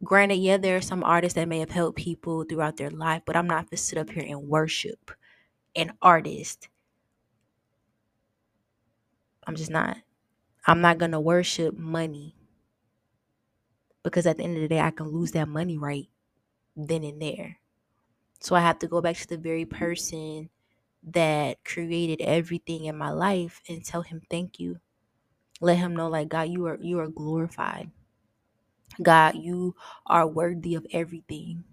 granted 0.03 0.35
yeah 0.35 0.57
there 0.57 0.77
are 0.77 0.81
some 0.81 1.03
artists 1.03 1.35
that 1.35 1.47
may 1.47 1.59
have 1.59 1.71
helped 1.71 1.97
people 1.97 2.43
throughout 2.43 2.77
their 2.77 2.89
life 2.91 3.21
but 3.25 3.35
i'm 3.35 3.47
not 3.47 3.69
to 3.69 3.77
sit 3.77 3.97
up 3.97 4.09
here 4.09 4.25
and 4.27 4.47
worship 4.47 5.11
an 5.75 5.93
artist. 6.01 6.69
I'm 9.47 9.55
just 9.55 9.69
not. 9.71 9.97
I'm 10.67 10.81
not 10.81 10.97
gonna 10.97 11.21
worship 11.21 11.77
money. 11.77 12.35
Because 14.03 14.25
at 14.27 14.37
the 14.37 14.43
end 14.43 14.55
of 14.55 14.61
the 14.61 14.67
day 14.67 14.79
i 14.79 14.91
can 14.91 15.07
lose 15.07 15.31
that 15.31 15.47
money 15.47 15.77
right 15.77 16.07
then 16.75 17.03
and 17.03 17.21
there. 17.21 17.57
So 18.39 18.55
i 18.55 18.61
have 18.61 18.79
to 18.79 18.87
go 18.87 19.01
back 19.01 19.17
to 19.17 19.27
the 19.27 19.37
very 19.37 19.65
person 19.65 20.49
that 21.03 21.63
created 21.65 22.21
everything 22.21 22.85
in 22.85 22.97
my 22.97 23.11
life 23.11 23.61
and 23.69 23.83
tell 23.85 24.01
him 24.03 24.21
thank 24.29 24.59
you. 24.59 24.79
Let 25.61 25.77
him 25.77 25.95
know 25.95 26.09
like 26.09 26.29
God, 26.29 26.49
you 26.49 26.65
are 26.67 26.77
you 26.81 26.99
are 26.99 27.07
glorified. 27.09 27.91
God, 29.01 29.35
you 29.35 29.75
are 30.05 30.27
worthy 30.27 30.75
of 30.75 30.85
everything. 30.91 31.63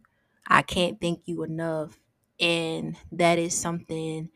I 0.47 0.62
can't 0.62 1.00
thank 1.00 1.23
you 1.26 1.43
enough. 1.45 1.99
And 2.41 2.97
that 3.12 3.38
is 3.38 3.57
something 3.57 4.31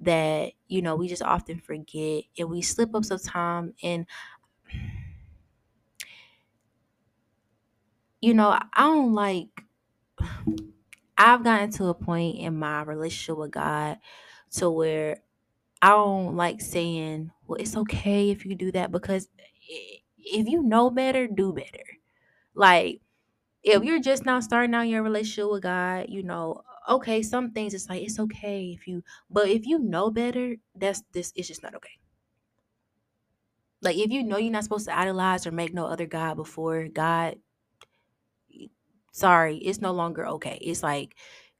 that, 0.00 0.52
you 0.68 0.82
know, 0.82 0.96
we 0.96 1.08
just 1.08 1.22
often 1.22 1.60
forget 1.60 2.24
and 2.38 2.50
we 2.50 2.62
slip 2.62 2.94
up 2.94 3.04
sometimes. 3.04 3.74
And, 3.82 4.06
you 8.20 8.34
know, 8.34 8.48
I 8.50 8.82
don't 8.82 9.14
like, 9.14 9.48
I've 11.16 11.44
gotten 11.44 11.70
to 11.72 11.86
a 11.86 11.94
point 11.94 12.38
in 12.38 12.58
my 12.58 12.82
relationship 12.82 13.36
with 13.38 13.50
God 13.50 13.98
to 14.52 14.70
where 14.70 15.18
I 15.82 15.90
don't 15.90 16.36
like 16.36 16.60
saying, 16.60 17.32
well, 17.46 17.60
it's 17.60 17.76
okay 17.76 18.30
if 18.30 18.46
you 18.46 18.54
do 18.54 18.72
that 18.72 18.92
because 18.92 19.28
if 20.18 20.48
you 20.48 20.62
know 20.62 20.90
better, 20.90 21.26
do 21.26 21.52
better. 21.52 21.84
Like, 22.54 23.00
if 23.62 23.76
mm-hmm. 23.78 23.86
you're 23.86 24.00
just 24.00 24.26
now 24.26 24.40
starting 24.40 24.74
out 24.74 24.82
your 24.82 25.02
relationship 25.02 25.50
with 25.50 25.62
God, 25.62 26.06
you 26.08 26.22
know, 26.22 26.62
okay, 26.88 27.22
some 27.22 27.52
things 27.52 27.74
it's 27.74 27.88
like 27.88 28.02
it's 28.02 28.18
okay 28.18 28.76
if 28.78 28.86
you, 28.86 29.02
but 29.30 29.48
if 29.48 29.66
you 29.66 29.78
know 29.78 30.10
better, 30.10 30.56
that's 30.74 31.02
this. 31.12 31.32
It's 31.36 31.48
just 31.48 31.62
not 31.62 31.74
okay. 31.76 31.98
Like 33.82 33.96
if 33.96 34.10
you 34.10 34.22
know 34.22 34.38
you're 34.38 34.52
not 34.52 34.64
supposed 34.64 34.86
to 34.86 34.98
idolize 34.98 35.46
or 35.46 35.50
make 35.50 35.74
no 35.74 35.86
other 35.86 36.06
God 36.06 36.36
before 36.36 36.88
God, 36.88 37.36
sorry, 39.12 39.56
it's 39.58 39.80
no 39.80 39.92
longer 39.92 40.26
okay. 40.26 40.58
It's 40.60 40.82
like 40.82 41.16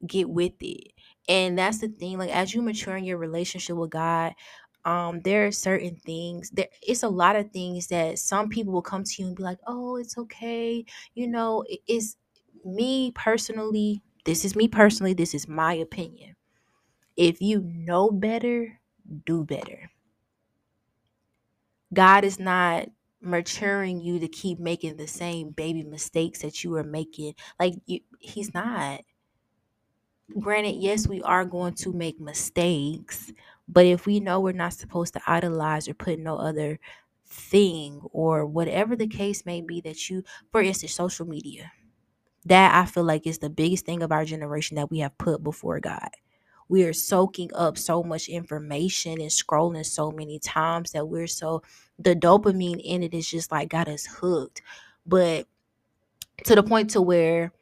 get 0.07 0.29
with 0.29 0.55
it. 0.61 0.93
And 1.29 1.59
that's 1.59 1.79
the 1.79 1.89
thing. 1.89 2.19
Like 2.19 2.31
as 2.31 2.55
you 2.55 2.63
mature 2.63 2.97
in 2.97 3.05
your 3.05 3.19
relationship 3.19 3.77
with 3.77 3.91
God, 3.91 4.35
um, 4.85 5.21
there 5.23 5.47
are 5.47 5.53
certain 5.53 5.97
things 5.97 6.51
there 6.51 6.69
it's 6.83 7.03
a 7.05 7.09
lot 7.09 7.37
of 7.37 7.51
things 7.53 7.87
that 7.89 8.19
some 8.19 8.49
people 8.49 8.73
will 8.73 8.83
come 8.83 9.05
to 9.05 9.23
you 9.23 9.29
and 9.29 9.37
be 9.37 9.43
like, 9.43 9.59
oh, 9.67 9.97
it's 9.97 10.19
okay. 10.19 10.85
You 11.15 11.29
know, 11.29 11.65
it- 11.69 11.81
it's 11.87 12.17
me 12.65 13.13
personally, 13.15 14.03
this 14.25 14.45
is 14.45 14.57
me 14.57 14.69
personally, 14.69 15.15
this 15.15 15.35
is 15.35 15.49
my 15.49 15.75
opinion. 15.75 16.37
If 17.17 17.41
you 17.43 17.63
know 17.63 18.11
better, 18.11 18.81
do 19.27 19.45
better. 19.45 19.91
God 21.95 22.25
is 22.25 22.39
not 22.39 22.89
maturing 23.21 24.01
you 24.01 24.19
to 24.19 24.29
keep 24.29 24.59
making 24.59 24.97
the 24.97 25.07
same 25.07 25.51
baby 25.51 25.83
mistakes 25.85 26.41
that 26.43 26.63
you 26.65 26.71
were 26.71 26.85
making. 26.85 27.35
Like 27.59 27.75
you, 27.87 28.01
he's 28.19 28.53
not. 28.53 29.03
Granted, 30.41 30.77
yes, 30.77 31.07
we 31.07 31.21
are 31.23 31.45
going 31.45 31.75
to 31.75 31.93
make 31.93 32.19
mistakes, 32.21 33.33
but 33.69 33.87
if 33.87 34.07
we 34.07 34.21
know 34.21 34.41
we're 34.41 34.53
not 34.53 34.75
supposed 34.75 35.15
to 35.15 35.21
idolize 35.27 35.89
or 35.89 35.95
put 35.95 36.19
no 36.19 36.37
other 36.37 36.79
thing 37.27 38.01
or 38.13 38.47
whatever 38.47 38.97
the 38.97 39.07
case 39.07 39.47
may 39.47 39.61
be 39.61 39.81
that 39.81 40.11
you, 40.11 40.23
for 40.51 40.63
instance, 40.63 40.95
social 40.95 41.27
media, 41.27 41.73
that 42.45 42.75
I 42.75 42.87
feel 42.87 43.05
like 43.05 43.27
is 43.27 43.39
the 43.39 43.51
biggest 43.51 43.87
thing 43.87 44.03
of 44.03 44.13
our 44.13 44.25
generation 44.25 44.77
that 44.77 44.91
we 44.91 44.99
have 44.99 45.17
put 45.19 45.43
before 45.43 45.81
God. 45.81 46.11
We 46.69 46.85
are 46.85 46.93
soaking 46.93 47.51
up 47.55 47.77
so 47.79 48.03
much 48.03 48.29
information 48.29 49.21
and 49.21 49.31
scrolling 49.31 49.85
so 49.85 50.11
many 50.11 50.39
times 50.39 50.93
that 50.93 51.07
we're 51.07 51.27
so 51.27 51.63
the 51.99 52.17
dopamine 52.17 52.81
in 52.83 53.03
it 53.03 53.15
is 53.15 53.29
just 53.29 53.53
like 53.53 53.69
got 53.69 53.89
us 53.89 54.07
hooked. 54.07 54.63
But 55.07 55.47
to 56.45 56.55
the 56.55 56.63
point 56.63 56.91
to 56.91 57.03
where 57.03 57.53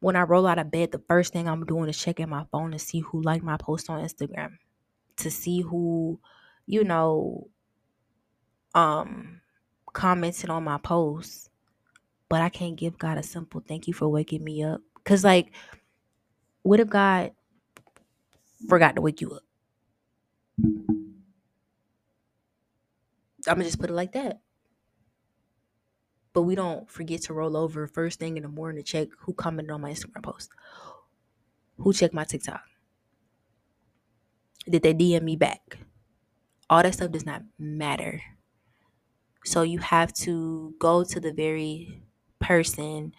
when 0.00 0.16
I 0.16 0.22
roll 0.22 0.46
out 0.46 0.58
of 0.58 0.70
bed, 0.70 0.92
the 0.92 1.02
first 1.08 1.32
thing 1.32 1.46
I'm 1.48 1.64
doing 1.66 1.88
is 1.88 1.98
checking 1.98 2.28
my 2.28 2.44
phone 2.50 2.72
to 2.72 2.78
see 2.78 3.00
who 3.00 3.20
liked 3.22 3.44
my 3.44 3.56
post 3.58 3.90
on 3.90 4.02
Instagram, 4.02 4.52
to 5.20 5.30
see 5.30 5.60
who, 5.60 6.18
you 6.66 6.84
know, 6.84 7.48
um, 8.74 9.40
commented 9.92 10.50
on 10.50 10.64
my 10.64 10.78
post. 10.78 11.50
But 12.28 12.42
I 12.42 12.48
can't 12.48 12.76
give 12.76 12.98
God 12.98 13.18
a 13.18 13.22
simple 13.22 13.62
thank 13.66 13.88
you 13.88 13.94
for 13.94 14.08
waking 14.08 14.44
me 14.44 14.62
up. 14.62 14.80
Cause 15.04 15.24
like, 15.24 15.52
what 16.62 16.78
if 16.78 16.88
God 16.88 17.32
forgot 18.68 18.94
to 18.96 19.02
wake 19.02 19.20
you 19.20 19.32
up? 19.32 19.42
I'm 23.46 23.54
gonna 23.54 23.64
just 23.64 23.80
put 23.80 23.90
it 23.90 23.94
like 23.94 24.12
that. 24.12 24.40
But 26.32 26.42
we 26.42 26.54
don't 26.54 26.88
forget 26.88 27.22
to 27.22 27.34
roll 27.34 27.56
over 27.56 27.86
first 27.86 28.20
thing 28.20 28.36
in 28.36 28.44
the 28.44 28.48
morning 28.48 28.82
to 28.82 28.88
check 28.88 29.08
who 29.18 29.32
commented 29.32 29.72
on 29.72 29.80
my 29.80 29.90
Instagram 29.90 30.22
post, 30.22 30.50
who 31.78 31.92
checked 31.92 32.14
my 32.14 32.24
TikTok, 32.24 32.62
did 34.68 34.82
they 34.82 34.94
DM 34.94 35.22
me 35.22 35.36
back? 35.36 35.78
All 36.68 36.82
that 36.82 36.94
stuff 36.94 37.10
does 37.10 37.26
not 37.26 37.42
matter. 37.58 38.22
So 39.44 39.62
you 39.62 39.78
have 39.78 40.12
to 40.14 40.74
go 40.78 41.02
to 41.04 41.20
the 41.20 41.32
very 41.32 42.02
person 42.38 43.14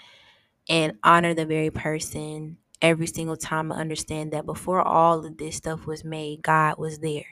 and 0.69 0.97
honor 1.03 1.33
the 1.33 1.45
very 1.45 1.69
person 1.69 2.57
every 2.81 3.07
single 3.07 3.37
time 3.37 3.71
and 3.71 3.79
understand 3.79 4.31
that 4.33 4.45
before 4.45 4.81
all 4.81 5.25
of 5.25 5.37
this 5.37 5.55
stuff 5.55 5.85
was 5.85 6.03
made, 6.03 6.41
God 6.41 6.77
was 6.77 6.99
there. 6.99 7.25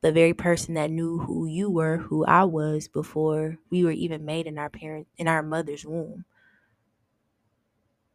The 0.00 0.12
very 0.12 0.34
person 0.34 0.74
that 0.74 0.90
knew 0.90 1.18
who 1.18 1.46
you 1.46 1.70
were, 1.70 1.98
who 1.98 2.24
I 2.24 2.44
was 2.44 2.88
before 2.88 3.58
we 3.70 3.84
were 3.84 3.90
even 3.90 4.24
made 4.24 4.46
in 4.46 4.58
our 4.58 4.70
parent 4.70 5.08
in 5.16 5.28
our 5.28 5.42
mother's 5.42 5.84
womb. 5.84 6.24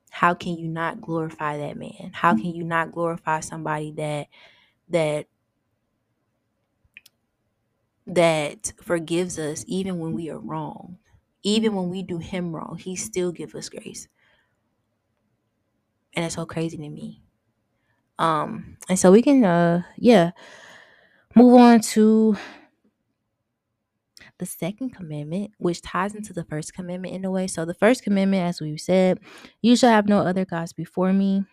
How 0.10 0.34
can 0.34 0.56
you 0.56 0.68
not 0.68 1.02
glorify 1.02 1.58
that 1.58 1.76
man? 1.76 2.12
How 2.14 2.36
can 2.36 2.54
you 2.56 2.64
not 2.64 2.92
glorify 2.92 3.40
somebody 3.42 3.92
that 3.94 4.28
that 4.94 5.28
that 8.06 8.74
forgives 8.82 9.40
us 9.40 9.64
even 9.68 10.00
when 10.00 10.14
we 10.14 10.30
are 10.30 10.40
wrong? 10.40 10.98
Even 11.44 11.76
when 11.76 11.90
we 11.90 12.02
do 12.04 12.18
him 12.20 12.56
wrong, 12.56 12.78
he 12.78 12.96
still 12.96 13.32
give 13.32 13.54
us 13.56 13.70
grace. 13.70 14.08
And 16.16 16.26
it's 16.26 16.36
so 16.36 16.46
crazy 16.46 16.78
to 16.78 16.90
me. 16.90 17.22
Um, 18.20 18.78
and 18.90 19.00
so 19.00 19.12
we 19.12 19.22
can 19.22 19.44
uh 19.46 19.84
yeah, 19.98 20.32
move 21.36 21.56
on 21.56 21.80
to 21.82 22.36
the 24.38 24.46
second 24.46 24.92
commandment, 24.92 25.52
which 25.58 25.82
ties 25.82 26.16
into 26.16 26.34
the 26.34 26.44
first 26.44 26.74
commandment 26.74 27.14
in 27.16 27.26
a 27.26 27.32
way. 27.32 27.48
So 27.48 27.66
the 27.66 27.74
first 27.74 28.04
commandment, 28.04 28.44
as 28.48 28.62
we've 28.62 28.80
said, 28.80 29.20
you 29.62 29.76
shall 29.76 29.90
have 29.92 30.08
no 30.08 30.20
other 30.20 30.46
gods 30.46 30.74
before 30.74 31.14
me. 31.14 31.46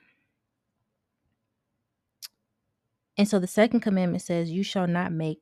And 3.21 3.29
so 3.29 3.39
the 3.39 3.47
second 3.47 3.81
commandment 3.81 4.23
says, 4.23 4.51
You 4.51 4.63
shall 4.63 4.87
not 4.87 5.13
make 5.13 5.41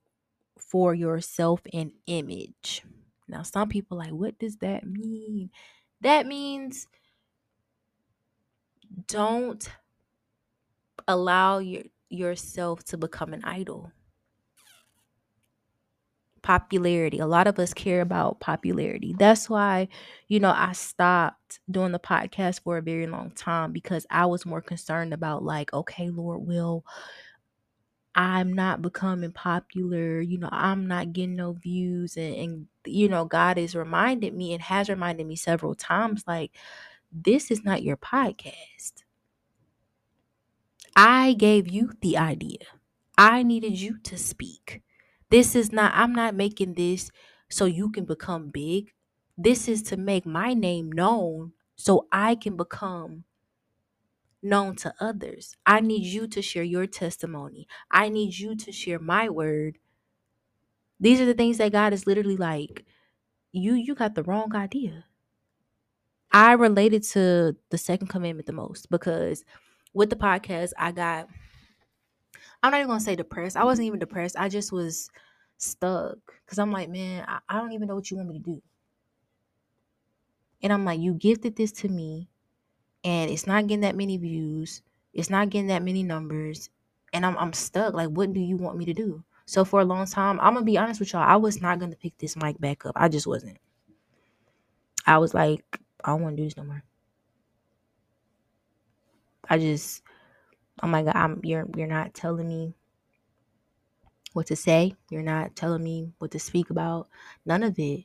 for 0.59 0.97
yourself 0.97 1.61
an 1.73 1.93
image. 2.09 2.83
Now, 3.29 3.45
some 3.45 3.69
people 3.69 3.99
like, 3.99 4.11
what 4.11 4.37
does 4.41 4.57
that 4.57 4.85
mean? 4.85 5.51
That 6.01 6.27
means 6.27 6.89
don't 9.07 9.69
allow 11.07 11.59
your 11.59 11.85
yourself 12.11 12.83
to 12.83 12.97
become 12.99 13.33
an 13.33 13.45
idol. 13.45 13.93
Popularity. 16.43 17.21
A 17.21 17.27
lot 17.27 17.47
of 17.47 17.61
us 17.61 17.73
care 17.73 18.01
about 18.01 18.41
popularity. 18.41 19.15
That's 19.17 19.49
why, 19.49 19.87
you 20.27 20.41
know, 20.41 20.53
I 20.53 20.73
stopped 20.73 21.61
doing 21.71 21.93
the 21.93 22.01
podcast 22.01 22.63
for 22.63 22.79
a 22.79 22.83
very 22.83 23.07
long 23.07 23.31
time 23.31 23.71
because 23.71 24.05
I 24.11 24.27
was 24.27 24.45
more 24.45 24.63
concerned 24.63 25.15
about 25.15 25.45
like, 25.45 25.73
okay, 25.73 26.11
Lord, 26.11 26.45
will 26.45 26.85
I'm 28.15 28.53
not 28.53 28.83
becoming 28.83 29.33
popular, 29.33 30.21
you 30.21 30.39
know, 30.39 30.49
I'm 30.51 30.87
not 30.87 31.13
getting 31.13 31.37
no 31.37 31.53
views 31.53 32.17
and, 32.17 32.35
and 32.37 32.67
you 32.87 33.09
know, 33.09 33.25
God 33.25 33.59
has 33.59 33.75
reminded 33.77 34.35
me 34.35 34.53
and 34.55 34.63
has 34.63 34.89
reminded 34.89 35.27
me 35.27 35.37
several 35.37 35.75
times 35.75 36.25
like 36.27 36.53
this 37.13 37.51
is 37.51 37.65
not 37.65 37.83
your 37.83 37.97
podcast. 37.97 39.05
I 40.97 41.33
gave 41.35 41.69
you 41.69 41.93
the 42.01 42.17
idea. 42.19 42.59
I 43.17 43.43
needed 43.43 43.81
you 43.81 43.99
to 44.01 44.17
speak. 44.19 44.83
This 45.31 45.55
is 45.55 45.73
not 45.73 45.93
I'm 45.95 46.13
not 46.13 46.35
making 46.35 46.75
this 46.75 47.11
so 47.49 47.65
you 47.65 47.91
can 47.91 48.05
become 48.05 48.51
big. 48.51 48.93
This 49.37 49.69
is 49.69 49.83
to 49.85 49.97
make 49.97 50.27
my 50.27 50.55
name 50.55 50.91
known 50.93 51.53
so 51.77 52.07
I 52.13 52.35
can 52.35 52.57
become 52.57 53.25
known 54.49 54.77
to 54.77 54.95
others. 55.01 55.57
I 55.67 55.81
need 55.81 56.05
you 56.05 56.27
to 56.29 56.43
share 56.43 56.63
your 56.63 56.87
testimony. 56.87 57.69
I 57.91 58.09
need 58.09 58.37
you 58.39 58.57
to 58.57 58.73
share 58.73 58.99
my 58.99 59.29
word. 59.29 59.79
These 61.01 61.21
are 61.21 61.27
the 61.27 61.35
things 61.35 61.59
that 61.59 61.73
God 61.73 61.93
is 61.93 62.07
literally 62.07 62.37
like, 62.37 62.85
you 63.53 63.75
you 63.75 63.95
got 63.95 64.15
the 64.15 64.23
wrong 64.25 64.55
idea. 64.55 65.05
I 66.31 66.53
related 66.53 67.03
to 67.05 67.57
the 67.71 67.79
second 67.79 68.09
commandment 68.09 68.47
the 68.47 68.53
most 68.53 68.91
because 68.91 69.45
with 69.95 70.11
the 70.11 70.17
podcast, 70.17 70.73
I 70.79 70.93
got 70.93 71.29
I'm 72.63 72.73
not 72.73 72.79
even 72.79 72.89
gonna 72.89 73.01
say 73.01 73.17
depressed. 73.17 73.57
I 73.57 73.65
wasn't 73.65 73.87
even 73.87 73.99
depressed. 74.01 74.37
I 74.39 74.49
just 74.49 74.73
was 74.73 75.11
stuck. 75.59 76.19
Cause 76.47 76.59
I'm 76.59 76.73
like, 76.73 76.89
man, 76.89 77.25
I, 77.29 77.39
I 77.49 77.61
don't 77.61 77.73
even 77.73 77.89
know 77.89 77.95
what 77.95 78.11
you 78.11 78.17
want 78.17 78.29
me 78.29 78.39
to 78.39 78.45
do. 78.45 78.63
And 80.63 80.73
I'm 80.73 80.85
like, 80.85 81.01
you 81.01 81.15
gifted 81.15 81.57
this 81.57 81.73
to 81.73 81.89
me 81.89 82.29
and 83.09 83.31
it's 83.31 83.47
not 83.47 83.67
getting 83.67 83.81
that 83.81 83.97
many 83.97 84.19
views. 84.19 84.83
It's 85.15 85.31
not 85.31 85.49
getting 85.49 85.69
that 85.69 85.83
many 85.83 86.03
numbers. 86.03 86.69
And 87.15 87.25
I'm 87.25 87.39
I'm 87.39 87.55
stuck. 87.55 87.95
Like, 87.95 88.11
what 88.11 88.35
do 88.35 88.41
you 88.41 88.59
want 88.59 88.77
me 88.77 88.85
to 88.85 88.93
do? 88.93 89.25
So 89.47 89.65
for 89.65 89.81
a 89.81 89.85
long 89.87 90.07
time, 90.07 90.39
I'm 90.41 90.53
gonna 90.53 90.67
be 90.67 90.77
honest 90.77 91.01
with 91.01 91.15
y'all, 91.15 91.23
I 91.23 91.37
was 91.37 91.63
not 91.63 91.79
gonna 91.79 91.97
pick 91.97 92.19
this 92.19 92.37
mic 92.37 92.61
back 92.61 92.85
up. 92.85 92.93
I 92.97 93.09
just 93.09 93.27
wasn't. 93.27 93.57
I 95.07 95.17
was 95.19 95.33
like, 95.33 95.65
I 96.05 96.11
don't 96.11 96.23
want 96.23 96.37
to 96.37 96.43
do 96.43 96.47
this 96.47 96.57
no 96.59 96.65
more. 96.65 96.85
I 99.49 99.59
just, 99.59 100.03
oh 100.83 100.89
my 100.89 101.03
god, 101.03 101.17
I'm 101.17 101.41
you're 101.45 101.67
you're 101.77 101.87
not 101.87 102.13
telling 102.13 102.49
me 102.49 102.75
what 104.35 104.49
to 104.49 104.57
say. 104.57 104.95
You're 105.11 105.23
not 105.23 105.57
telling 105.57 105.83
me 105.83 106.13
what 106.19 106.33
to 106.33 106.39
speak 106.39 106.69
about. 106.71 107.09
None 107.47 107.63
of 107.63 107.79
it. 107.79 108.05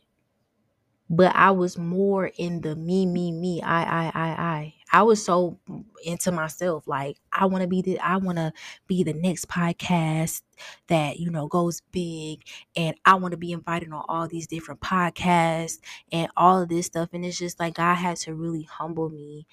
But 1.09 1.35
I 1.35 1.51
was 1.51 1.77
more 1.77 2.27
in 2.37 2.61
the 2.61 2.75
me, 2.75 3.05
me, 3.05 3.31
me, 3.31 3.61
I, 3.61 3.83
I, 3.83 4.05
I, 4.15 4.29
I. 4.29 4.73
I 4.93 5.03
was 5.03 5.25
so 5.25 5.59
into 6.05 6.31
myself. 6.31 6.87
Like 6.87 7.17
I 7.33 7.47
want 7.47 7.63
to 7.63 7.67
be 7.67 7.81
the 7.81 7.99
I 7.99 8.17
want 8.17 8.37
to 8.37 8.53
be 8.87 9.03
the 9.03 9.13
next 9.13 9.47
podcast 9.49 10.43
that, 10.87 11.19
you 11.19 11.31
know, 11.31 11.47
goes 11.47 11.81
big 11.91 12.43
and 12.75 12.95
I 13.05 13.15
want 13.15 13.31
to 13.33 13.37
be 13.37 13.51
invited 13.53 13.91
on 13.91 14.05
all 14.07 14.27
these 14.27 14.47
different 14.47 14.81
podcasts 14.81 15.79
and 16.11 16.29
all 16.37 16.61
of 16.61 16.69
this 16.69 16.85
stuff 16.87 17.09
and 17.13 17.25
it's 17.25 17.39
just 17.39 17.59
like 17.59 17.75
God 17.75 17.95
had 17.95 18.17
to 18.17 18.35
really 18.35 18.63
humble 18.63 19.09
me 19.09 19.47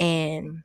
and 0.00 0.64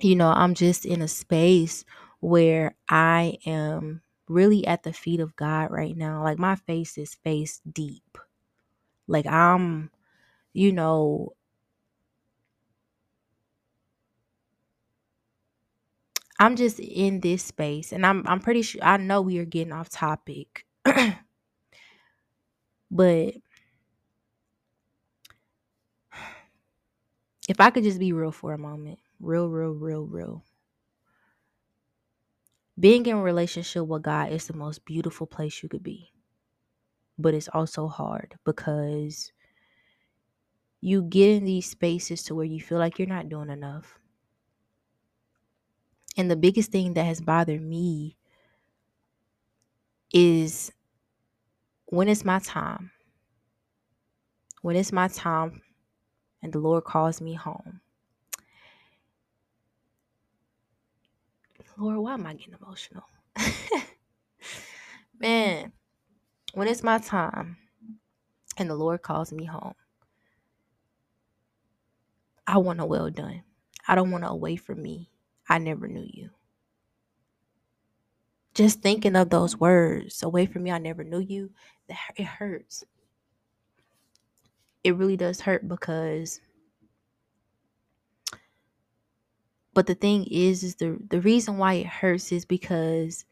you 0.00 0.16
know, 0.16 0.30
I'm 0.30 0.54
just 0.54 0.86
in 0.86 1.02
a 1.02 1.08
space 1.08 1.84
where 2.20 2.74
I 2.88 3.38
am 3.46 4.02
really 4.28 4.66
at 4.66 4.82
the 4.82 4.92
feet 4.92 5.20
of 5.20 5.36
God 5.36 5.70
right 5.70 5.96
now. 5.96 6.22
Like 6.22 6.38
my 6.38 6.56
face 6.56 6.96
is 6.98 7.14
face 7.14 7.60
deep. 7.70 8.18
Like 9.06 9.26
I'm, 9.26 9.90
you 10.52 10.72
know, 10.72 11.34
I'm 16.40 16.56
just 16.56 16.80
in 16.80 17.20
this 17.20 17.44
space 17.44 17.92
and 17.92 18.06
I'm 18.06 18.26
I'm 18.26 18.40
pretty 18.40 18.62
sure 18.62 18.82
I 18.84 18.98
know 18.98 19.22
we 19.22 19.38
are 19.38 19.46
getting 19.46 19.74
off 19.74 19.90
topic. 19.90 20.66
but 22.90 23.34
if 27.48 27.60
I 27.60 27.70
could 27.70 27.84
just 27.84 27.98
be 27.98 28.12
real 28.14 28.32
for 28.32 28.54
a 28.54 28.58
moment, 28.58 28.98
real, 29.20 29.48
real, 29.48 29.72
real, 29.72 30.06
real. 30.06 30.44
Being 32.80 33.06
in 33.06 33.14
a 33.18 33.22
relationship 33.22 33.86
with 33.86 34.02
God 34.02 34.32
is 34.32 34.48
the 34.48 34.54
most 34.54 34.84
beautiful 34.84 35.28
place 35.28 35.62
you 35.62 35.68
could 35.68 35.84
be. 35.84 36.12
But 37.18 37.34
it's 37.34 37.48
also 37.48 37.86
hard 37.86 38.36
because 38.44 39.30
you 40.82 41.02
get 41.02 41.30
in 41.38 41.44
these 41.46 41.70
spaces 41.70 42.24
to 42.24 42.34
where 42.34 42.44
you 42.44 42.60
feel 42.60 42.78
like 42.78 42.98
you're 42.98 43.08
not 43.08 43.28
doing 43.30 43.50
enough. 43.50 43.99
And 46.16 46.30
the 46.30 46.36
biggest 46.36 46.72
thing 46.72 46.94
that 46.94 47.04
has 47.04 47.20
bothered 47.20 47.62
me 47.62 48.16
is 50.12 50.72
when 51.86 52.08
it's 52.08 52.24
my 52.24 52.38
time, 52.40 52.90
when 54.62 54.76
it's 54.76 54.92
my 54.92 55.08
time 55.08 55.62
and 56.42 56.52
the 56.52 56.58
Lord 56.58 56.84
calls 56.84 57.20
me 57.20 57.34
home. 57.34 57.80
Lord, 61.76 61.98
why 61.98 62.14
am 62.14 62.26
I 62.26 62.34
getting 62.34 62.54
emotional? 62.60 63.04
Man, 65.20 65.72
when 66.52 66.68
it's 66.68 66.82
my 66.82 66.98
time 66.98 67.56
and 68.58 68.68
the 68.68 68.74
Lord 68.74 69.02
calls 69.02 69.32
me 69.32 69.44
home, 69.44 69.74
I 72.46 72.58
want 72.58 72.80
a 72.80 72.86
well 72.86 73.10
done. 73.10 73.42
I 73.88 73.94
don't 73.94 74.10
want 74.10 74.24
to 74.24 74.30
away 74.30 74.56
from 74.56 74.82
me. 74.82 75.08
I 75.50 75.58
never 75.58 75.86
knew 75.86 76.06
you. 76.10 76.30
Just 78.54 78.80
thinking 78.82 79.16
of 79.16 79.30
those 79.30 79.56
words, 79.58 80.22
away 80.22 80.46
from 80.46 80.62
me, 80.62 80.70
I 80.70 80.78
never 80.78 81.04
knew 81.04 81.18
you, 81.20 81.50
it 81.88 82.24
hurts. 82.24 82.84
It 84.84 84.96
really 84.96 85.16
does 85.16 85.40
hurt 85.40 85.66
because 85.68 86.40
but 89.74 89.86
the 89.86 89.94
thing 89.94 90.24
is 90.30 90.62
is 90.62 90.76
the 90.76 90.98
the 91.08 91.20
reason 91.20 91.56
why 91.58 91.74
it 91.74 91.86
hurts 91.86 92.32
is 92.32 92.44
because 92.44 93.24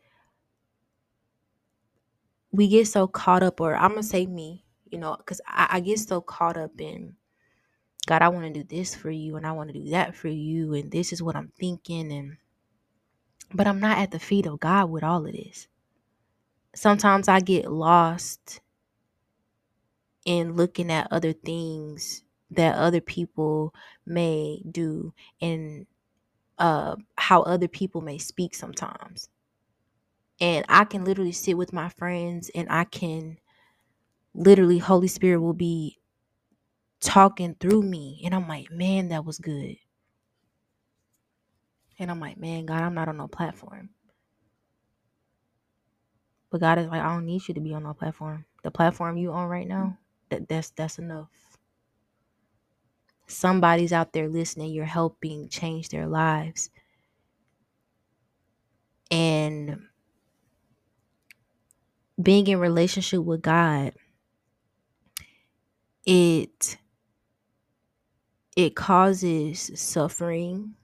we 2.52 2.68
get 2.68 2.86
so 2.86 3.06
caught 3.06 3.42
up 3.42 3.60
or 3.60 3.76
i'm 3.76 3.90
gonna 3.90 4.02
say 4.02 4.26
me 4.26 4.64
you 4.90 4.98
know 4.98 5.16
because 5.18 5.40
I, 5.46 5.68
I 5.72 5.80
get 5.80 5.98
so 6.00 6.20
caught 6.20 6.56
up 6.56 6.80
in 6.80 7.14
god 8.08 8.22
i 8.22 8.28
want 8.30 8.46
to 8.46 8.62
do 8.62 8.76
this 8.76 8.96
for 8.96 9.12
you 9.12 9.36
and 9.36 9.46
i 9.46 9.52
want 9.52 9.70
to 9.72 9.78
do 9.80 9.90
that 9.90 10.16
for 10.16 10.28
you 10.28 10.74
and 10.74 10.92
this 10.92 11.12
is 11.12 11.22
what 11.22 11.36
i'm 11.36 11.52
thinking 11.60 12.12
and 12.12 12.38
but 13.54 13.66
i'm 13.66 13.80
not 13.80 13.98
at 13.98 14.12
the 14.12 14.20
feet 14.20 14.46
of 14.46 14.60
god 14.60 14.90
with 14.90 15.04
all 15.04 15.26
of 15.26 15.32
this 15.32 15.68
sometimes 16.74 17.28
i 17.28 17.40
get 17.40 17.70
lost 17.72 18.60
in 20.24 20.54
looking 20.54 20.90
at 20.92 21.08
other 21.10 21.32
things 21.32 22.22
that 22.50 22.74
other 22.76 23.00
people 23.00 23.74
may 24.06 24.62
do 24.70 25.12
and 25.40 25.86
uh, 26.58 26.96
how 27.16 27.42
other 27.42 27.68
people 27.68 28.02
may 28.02 28.18
speak 28.18 28.54
sometimes. 28.54 29.28
And 30.40 30.64
I 30.68 30.84
can 30.84 31.04
literally 31.04 31.32
sit 31.32 31.58
with 31.58 31.72
my 31.72 31.88
friends 31.90 32.50
and 32.54 32.68
I 32.70 32.84
can 32.84 33.38
literally, 34.34 34.78
Holy 34.78 35.08
Spirit 35.08 35.40
will 35.40 35.54
be 35.54 35.97
talking 37.00 37.56
through 37.60 37.82
me. 37.82 38.22
And 38.24 38.34
I'm 38.34 38.48
like, 38.48 38.70
man, 38.70 39.08
that 39.10 39.24
was 39.24 39.38
good. 39.38 39.76
And 41.98 42.10
I'm 42.10 42.20
like, 42.20 42.38
man, 42.38 42.66
God, 42.66 42.82
I'm 42.82 42.94
not 42.94 43.08
on 43.08 43.18
no 43.18 43.28
platform. 43.28 43.90
But 46.50 46.60
God 46.60 46.78
is 46.78 46.88
like, 46.88 47.02
I 47.02 47.14
don't 47.14 47.26
need 47.26 47.46
you 47.48 47.54
to 47.54 47.60
be 47.60 47.74
on 47.74 47.84
no 47.84 47.94
platform. 47.94 48.44
The 48.64 48.70
platform 48.70 49.16
you 49.16 49.32
on 49.32 49.48
right 49.48 49.68
now, 49.68 49.98
that, 50.30 50.48
that's 50.48 50.70
that's 50.70 50.98
enough. 50.98 51.28
Somebody's 53.26 53.92
out 53.92 54.12
there 54.12 54.28
listening, 54.28 54.72
you're 54.72 54.84
helping 54.86 55.48
change 55.48 55.90
their 55.90 56.06
lives. 56.06 56.70
And 59.10 59.82
being 62.22 62.46
in 62.48 62.58
relationship 62.60 63.20
with 63.24 63.42
God, 63.42 63.94
it 66.06 66.78
it 68.58 68.74
causes 68.74 69.70
suffering 69.76 70.74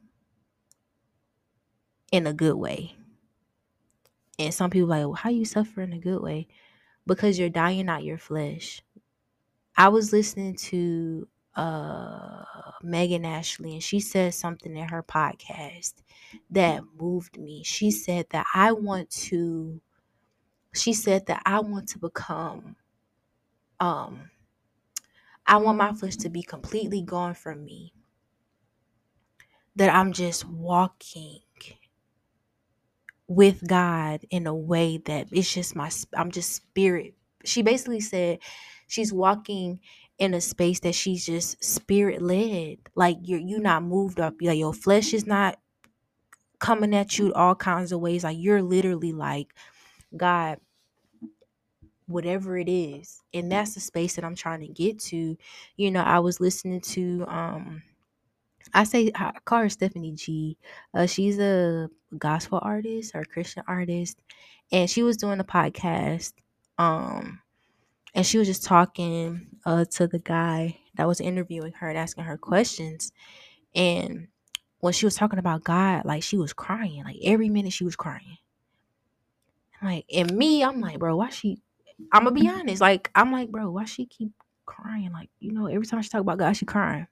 in 2.12 2.24
a 2.28 2.32
good 2.32 2.54
way. 2.54 2.94
And 4.38 4.54
some 4.54 4.70
people 4.70 4.90
like, 4.90 5.00
well, 5.00 5.14
how 5.14 5.30
you 5.30 5.44
suffer 5.44 5.82
in 5.82 5.92
a 5.92 5.98
good 5.98 6.22
way? 6.22 6.46
Because 7.04 7.36
you're 7.36 7.48
dying 7.48 7.88
out 7.88 8.04
your 8.04 8.16
flesh. 8.16 8.80
I 9.76 9.88
was 9.88 10.12
listening 10.12 10.54
to 10.54 11.26
uh 11.56 12.44
Megan 12.84 13.24
Ashley 13.24 13.72
and 13.72 13.82
she 13.82 13.98
said 13.98 14.34
something 14.34 14.76
in 14.76 14.88
her 14.88 15.02
podcast 15.02 15.94
that 16.50 16.84
moved 16.96 17.40
me. 17.40 17.64
She 17.64 17.90
said 17.90 18.26
that 18.30 18.46
I 18.54 18.70
want 18.70 19.10
to 19.10 19.80
she 20.76 20.92
said 20.92 21.26
that 21.26 21.42
I 21.44 21.58
want 21.58 21.88
to 21.88 21.98
become 21.98 22.76
um 23.80 24.30
I 25.46 25.58
want 25.58 25.78
my 25.78 25.92
flesh 25.94 26.16
to 26.18 26.30
be 26.30 26.42
completely 26.42 27.02
gone 27.02 27.34
from 27.34 27.64
me. 27.64 27.94
That 29.76 29.94
I'm 29.94 30.12
just 30.12 30.46
walking 30.48 31.40
with 33.28 33.66
God 33.66 34.24
in 34.30 34.46
a 34.46 34.54
way 34.54 34.98
that 35.06 35.28
it's 35.32 35.52
just 35.52 35.76
my 35.76 35.90
I'm 36.16 36.30
just 36.30 36.52
spirit. 36.52 37.14
She 37.44 37.62
basically 37.62 38.00
said 38.00 38.40
she's 38.86 39.12
walking 39.12 39.80
in 40.18 40.34
a 40.34 40.40
space 40.40 40.80
that 40.80 40.94
she's 40.94 41.26
just 41.26 41.62
spirit 41.64 42.22
led. 42.22 42.78
Like 42.94 43.18
you're 43.22 43.40
you're 43.40 43.60
not 43.60 43.82
moved 43.84 44.20
up. 44.20 44.34
Like 44.40 44.58
your 44.58 44.74
flesh 44.74 45.14
is 45.14 45.26
not 45.26 45.58
coming 46.60 46.94
at 46.94 47.18
you 47.18 47.32
all 47.34 47.54
kinds 47.54 47.92
of 47.92 48.00
ways. 48.00 48.24
Like 48.24 48.38
you're 48.40 48.62
literally 48.62 49.12
like, 49.12 49.54
God, 50.16 50.58
whatever 52.06 52.58
it 52.58 52.68
is. 52.68 53.22
And 53.32 53.50
that's 53.50 53.74
the 53.74 53.80
space 53.80 54.16
that 54.16 54.24
I'm 54.24 54.34
trying 54.34 54.60
to 54.60 54.68
get 54.68 54.98
to. 55.00 55.36
You 55.76 55.90
know, 55.90 56.02
I 56.02 56.18
was 56.18 56.40
listening 56.40 56.80
to 56.80 57.24
um 57.28 57.82
I 58.72 58.84
say 58.84 59.10
I 59.14 59.32
call 59.44 59.60
her 59.60 59.68
Stephanie 59.68 60.12
G. 60.12 60.58
Uh, 60.94 61.06
she's 61.06 61.38
a 61.38 61.88
gospel 62.18 62.60
artist 62.62 63.12
or 63.14 63.24
Christian 63.24 63.62
artist, 63.68 64.18
and 64.72 64.88
she 64.88 65.02
was 65.02 65.16
doing 65.16 65.40
a 65.40 65.44
podcast. 65.44 66.32
Um, 66.78 67.40
and 68.14 68.26
she 68.26 68.38
was 68.38 68.48
just 68.48 68.64
talking 68.64 69.48
uh 69.66 69.84
to 69.92 70.06
the 70.06 70.18
guy 70.18 70.78
that 70.96 71.06
was 71.08 71.20
interviewing 71.20 71.72
her 71.74 71.88
and 71.88 71.98
asking 71.98 72.24
her 72.24 72.38
questions, 72.38 73.12
and 73.74 74.28
when 74.80 74.92
she 74.92 75.06
was 75.06 75.14
talking 75.14 75.38
about 75.38 75.64
God, 75.64 76.04
like 76.04 76.22
she 76.22 76.36
was 76.36 76.52
crying, 76.52 77.04
like 77.04 77.16
every 77.24 77.48
minute 77.48 77.72
she 77.72 77.84
was 77.84 77.96
crying. 77.96 78.38
Like, 79.82 80.06
and 80.14 80.34
me, 80.36 80.62
I'm 80.64 80.80
like, 80.80 80.98
bro, 80.98 81.16
why 81.16 81.30
she? 81.30 81.58
I'm 82.12 82.24
gonna 82.24 82.32
be 82.32 82.48
honest, 82.48 82.80
like 82.80 83.10
I'm 83.14 83.32
like, 83.32 83.50
bro, 83.50 83.70
why 83.70 83.84
she 83.84 84.06
keep 84.06 84.32
crying? 84.66 85.12
Like, 85.12 85.30
you 85.40 85.52
know, 85.52 85.66
every 85.66 85.86
time 85.86 86.02
she 86.02 86.08
talk 86.08 86.20
about 86.20 86.38
God, 86.38 86.56
she 86.56 86.64
crying. 86.66 87.06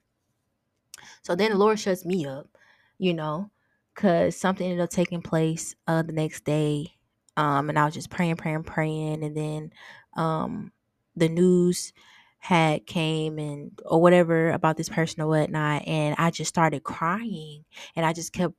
So 1.23 1.35
then 1.35 1.51
the 1.51 1.57
Lord 1.57 1.79
shuts 1.79 2.05
me 2.05 2.25
up, 2.25 2.57
you 2.97 3.13
know, 3.13 3.49
because 3.93 4.35
something 4.35 4.65
ended 4.65 4.83
up 4.83 4.89
taking 4.89 5.21
place 5.21 5.75
uh, 5.87 6.01
the 6.01 6.13
next 6.13 6.43
day. 6.43 6.93
Um, 7.35 7.69
and 7.69 7.79
I 7.79 7.85
was 7.85 7.93
just 7.93 8.09
praying, 8.09 8.35
praying, 8.35 8.63
praying, 8.63 9.23
and 9.23 9.35
then 9.35 9.71
um, 10.15 10.71
the 11.15 11.29
news 11.29 11.93
had 12.37 12.85
came 12.85 13.39
and 13.39 13.71
or 13.85 14.01
whatever 14.01 14.51
about 14.51 14.77
this 14.77 14.89
person 14.89 15.21
or 15.21 15.27
whatnot, 15.27 15.87
and 15.87 16.15
I 16.19 16.29
just 16.29 16.49
started 16.49 16.83
crying, 16.83 17.65
and 17.95 18.05
I 18.05 18.13
just 18.13 18.33
kept 18.33 18.53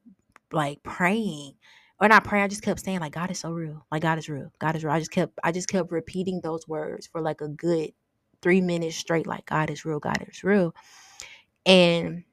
like 0.52 0.82
praying 0.82 1.54
or 2.00 2.09
not 2.09 2.24
praying. 2.24 2.44
I 2.44 2.48
just 2.48 2.62
kept 2.62 2.80
saying 2.85 3.00
like 3.00 3.12
God 3.14 3.30
is 3.30 3.38
so 3.40 3.52
real, 3.52 3.87
like 3.92 4.02
God 4.02 4.18
is 4.18 4.28
real, 4.28 4.52
God 4.59 4.76
is 4.76 4.85
real. 4.85 4.94
I 4.94 4.98
just 5.00 5.12
kept 5.12 5.38
I 5.44 5.52
just 5.52 5.68
kept 5.68 5.92
repeating 5.92 6.40
those 6.42 6.68
words 6.68 7.07
for 7.07 7.20
like 7.20 7.40
a 7.40 7.48
good 7.48 7.92
three 8.42 8.61
minutes 8.61 8.96
straight, 8.96 9.26
like 9.26 9.46
God 9.46 9.70
is 9.70 9.85
real, 9.85 10.00
God 10.00 10.24
is 10.30 10.44
real, 10.44 10.74
and 11.66 12.24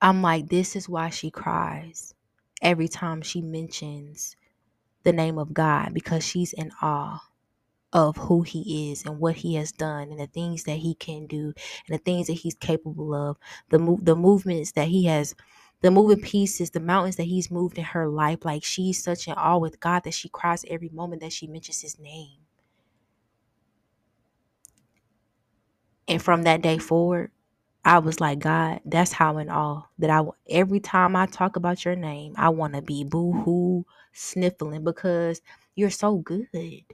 I'm 0.00 0.22
like, 0.22 0.48
this 0.48 0.76
is 0.76 0.88
why 0.88 1.10
she 1.10 1.30
cries 1.30 2.14
every 2.62 2.88
time 2.88 3.22
she 3.22 3.40
mentions 3.42 4.36
the 5.04 5.12
name 5.12 5.38
of 5.38 5.54
God 5.54 5.94
because 5.94 6.24
she's 6.26 6.52
in 6.52 6.72
awe 6.82 7.22
of 7.92 8.16
who 8.18 8.42
he 8.42 8.92
is 8.92 9.04
and 9.04 9.20
what 9.20 9.36
he 9.36 9.56
has 9.56 9.72
done 9.72 10.10
and 10.10 10.20
the 10.20 10.28
things 10.28 10.64
that 10.64 10.78
he 10.78 10.94
can 10.94 11.26
do 11.26 11.54
and 11.88 11.94
the 11.94 11.98
things 11.98 12.28
that 12.28 12.34
he's 12.34 12.54
capable 12.56 13.14
of 13.14 13.38
the 13.70 13.80
move 13.80 14.04
the 14.06 14.16
movements 14.16 14.72
that 14.74 14.88
he 14.88 15.06
has 15.06 15.34
the 15.82 15.90
moving 15.90 16.16
mm-hmm. 16.16 16.26
pieces 16.26 16.70
the 16.70 16.80
mountains 16.80 17.16
that 17.16 17.24
he's 17.24 17.50
moved 17.50 17.78
in 17.78 17.84
her 17.84 18.08
life 18.08 18.44
like 18.44 18.64
she's 18.64 19.02
such 19.02 19.28
in 19.28 19.34
awe 19.34 19.58
with 19.58 19.80
god 19.80 20.02
that 20.04 20.14
she 20.14 20.28
cries 20.28 20.64
every 20.68 20.88
moment 20.90 21.20
that 21.20 21.32
she 21.32 21.46
mentions 21.46 21.80
his 21.80 21.98
name 21.98 22.38
and 26.08 26.22
from 26.22 26.42
that 26.42 26.62
day 26.62 26.78
forward 26.78 27.30
I 27.84 27.98
was 27.98 28.20
like, 28.20 28.38
God, 28.38 28.80
that's 28.84 29.12
how 29.12 29.38
in 29.38 29.50
awe 29.50 29.82
that 29.98 30.10
I 30.10 30.22
every 30.48 30.78
time 30.78 31.16
I 31.16 31.26
talk 31.26 31.56
about 31.56 31.84
your 31.84 31.96
name, 31.96 32.34
I 32.36 32.48
want 32.50 32.74
to 32.74 32.82
be 32.82 33.02
boo 33.02 33.32
hoo 33.32 33.84
sniffling 34.12 34.84
because 34.84 35.40
you're 35.74 35.90
so 35.90 36.18
good. 36.18 36.84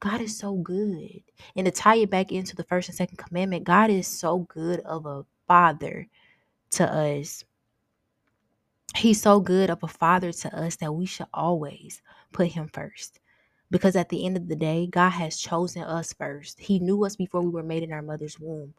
God 0.00 0.20
is 0.20 0.36
so 0.36 0.56
good. 0.56 1.22
And 1.56 1.66
to 1.66 1.70
tie 1.70 1.96
it 1.96 2.10
back 2.10 2.32
into 2.32 2.56
the 2.56 2.64
first 2.64 2.88
and 2.88 2.96
second 2.96 3.16
commandment, 3.16 3.64
God 3.64 3.90
is 3.90 4.08
so 4.08 4.40
good 4.40 4.80
of 4.80 5.06
a 5.06 5.24
father 5.46 6.08
to 6.70 6.92
us. 6.92 7.44
He's 8.96 9.20
so 9.20 9.40
good 9.40 9.70
of 9.70 9.82
a 9.82 9.88
father 9.88 10.32
to 10.32 10.56
us 10.56 10.76
that 10.76 10.92
we 10.94 11.06
should 11.06 11.26
always 11.34 12.00
put 12.32 12.48
him 12.48 12.68
first. 12.68 13.20
Because 13.70 13.96
at 13.96 14.08
the 14.08 14.24
end 14.24 14.36
of 14.36 14.48
the 14.48 14.56
day, 14.56 14.86
God 14.86 15.10
has 15.10 15.36
chosen 15.38 15.82
us 15.82 16.12
first. 16.12 16.60
He 16.60 16.78
knew 16.78 17.04
us 17.04 17.16
before 17.16 17.40
we 17.40 17.48
were 17.50 17.62
made 17.62 17.82
in 17.82 17.92
our 17.92 18.02
mother's 18.02 18.38
womb. 18.38 18.74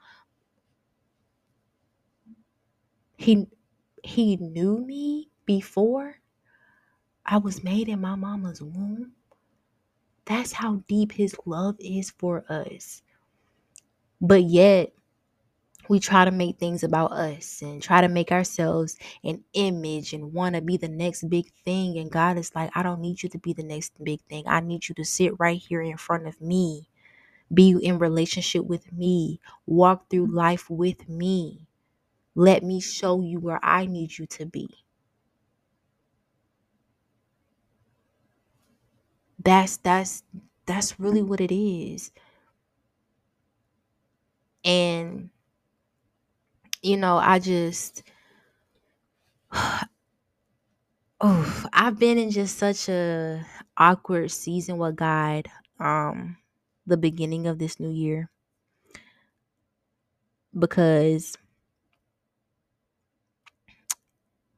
He 3.18 3.48
he 4.04 4.38
knew 4.38 4.78
me 4.78 5.30
before 5.46 6.16
I 7.26 7.38
was 7.38 7.64
made 7.64 7.90
in 7.90 8.00
my 8.02 8.16
mama's 8.16 8.62
womb. 8.62 9.14
That's 10.26 10.52
how 10.54 10.84
deep 10.88 11.12
his 11.12 11.36
love 11.46 11.76
is 11.80 12.12
for 12.12 12.46
us. 12.50 13.02
But 14.22 14.44
yet, 14.44 14.94
we 15.90 16.00
try 16.00 16.26
to 16.26 16.32
make 16.32 16.58
things 16.58 16.84
about 16.84 17.12
us 17.12 17.62
and 17.62 17.82
try 17.82 18.02
to 18.02 18.08
make 18.08 18.32
ourselves 18.32 18.98
an 19.24 19.44
image 19.54 20.14
and 20.14 20.34
want 20.34 20.56
to 20.56 20.62
be 20.62 20.78
the 20.78 20.88
next 20.88 21.30
big 21.30 21.52
thing. 21.66 21.98
And 21.98 22.12
God 22.12 22.38
is 22.38 22.54
like, 22.56 22.72
I 22.76 22.84
don't 22.84 23.02
need 23.02 23.24
you 23.24 23.30
to 23.30 23.38
be 23.38 23.54
the 23.54 23.64
next 23.64 23.94
big 24.04 24.22
thing. 24.30 24.44
I 24.48 24.60
need 24.62 24.88
you 24.90 24.96
to 24.96 25.06
sit 25.06 25.40
right 25.40 25.58
here 25.60 25.82
in 25.82 25.98
front 25.98 26.28
of 26.28 26.42
me, 26.42 26.90
be 27.54 27.72
in 27.72 28.00
relationship 28.00 28.66
with 28.66 28.92
me, 28.94 29.42
walk 29.68 30.10
through 30.10 30.28
life 30.28 30.70
with 30.70 31.10
me. 31.10 31.68
Let 32.36 32.64
me 32.64 32.82
show 32.82 33.22
you 33.22 33.40
where 33.40 33.60
I 33.64 33.86
need 33.88 34.18
you 34.18 34.28
to 34.28 34.46
be. 34.46 34.70
That's 39.44 39.78
that's 39.78 40.24
that's 40.66 41.00
really 41.00 41.22
what 41.22 41.40
it 41.42 41.54
is. 41.54 42.12
And 44.64 45.30
you 46.86 46.98
know, 46.98 47.18
I 47.18 47.40
just 47.40 48.04
oh, 51.22 51.66
I've 51.74 52.00
been 52.00 52.18
in 52.18 52.32
just 52.32 52.58
such 52.58 52.90
a 52.90 53.46
awkward 53.78 54.32
season 54.32 54.78
with 54.78 54.96
God 54.96 55.50
um 55.80 56.38
the 56.88 56.98
beginning 56.98 57.48
of 57.48 57.60
this 57.60 57.80
new 57.80 57.92
year. 57.92 58.30
Because 60.58 61.38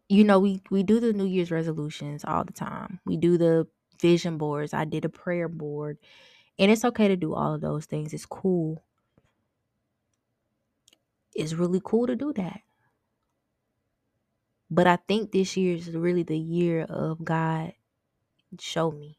you 0.10 0.24
know 0.24 0.40
we 0.40 0.62
we 0.70 0.84
do 0.84 1.00
the 1.00 1.14
new 1.14 1.26
year's 1.26 1.52
resolutions 1.52 2.24
all 2.26 2.44
the 2.44 2.54
time. 2.54 3.00
We 3.06 3.18
do 3.18 3.38
the 3.38 3.68
vision 4.02 4.38
boards. 4.38 4.74
I 4.74 4.86
did 4.86 5.06
a 5.06 5.10
prayer 5.10 5.48
board. 5.50 5.98
And 6.60 6.72
it's 6.72 6.86
okay 6.86 7.08
to 7.10 7.18
do 7.18 7.34
all 7.36 7.56
of 7.56 7.62
those 7.62 7.86
things. 7.86 8.14
It's 8.14 8.26
cool 8.28 8.84
it's 11.38 11.54
really 11.56 11.82
cool 11.86 12.08
to 12.08 12.18
do 12.18 12.34
that 12.34 12.62
but 14.72 14.88
i 14.88 14.98
think 15.08 15.32
this 15.32 15.58
year 15.58 15.76
is 15.76 15.92
really 15.92 16.24
the 16.24 16.38
year 16.38 16.84
of 16.84 17.26
god 17.26 17.74
show 18.60 18.92
me 18.92 19.18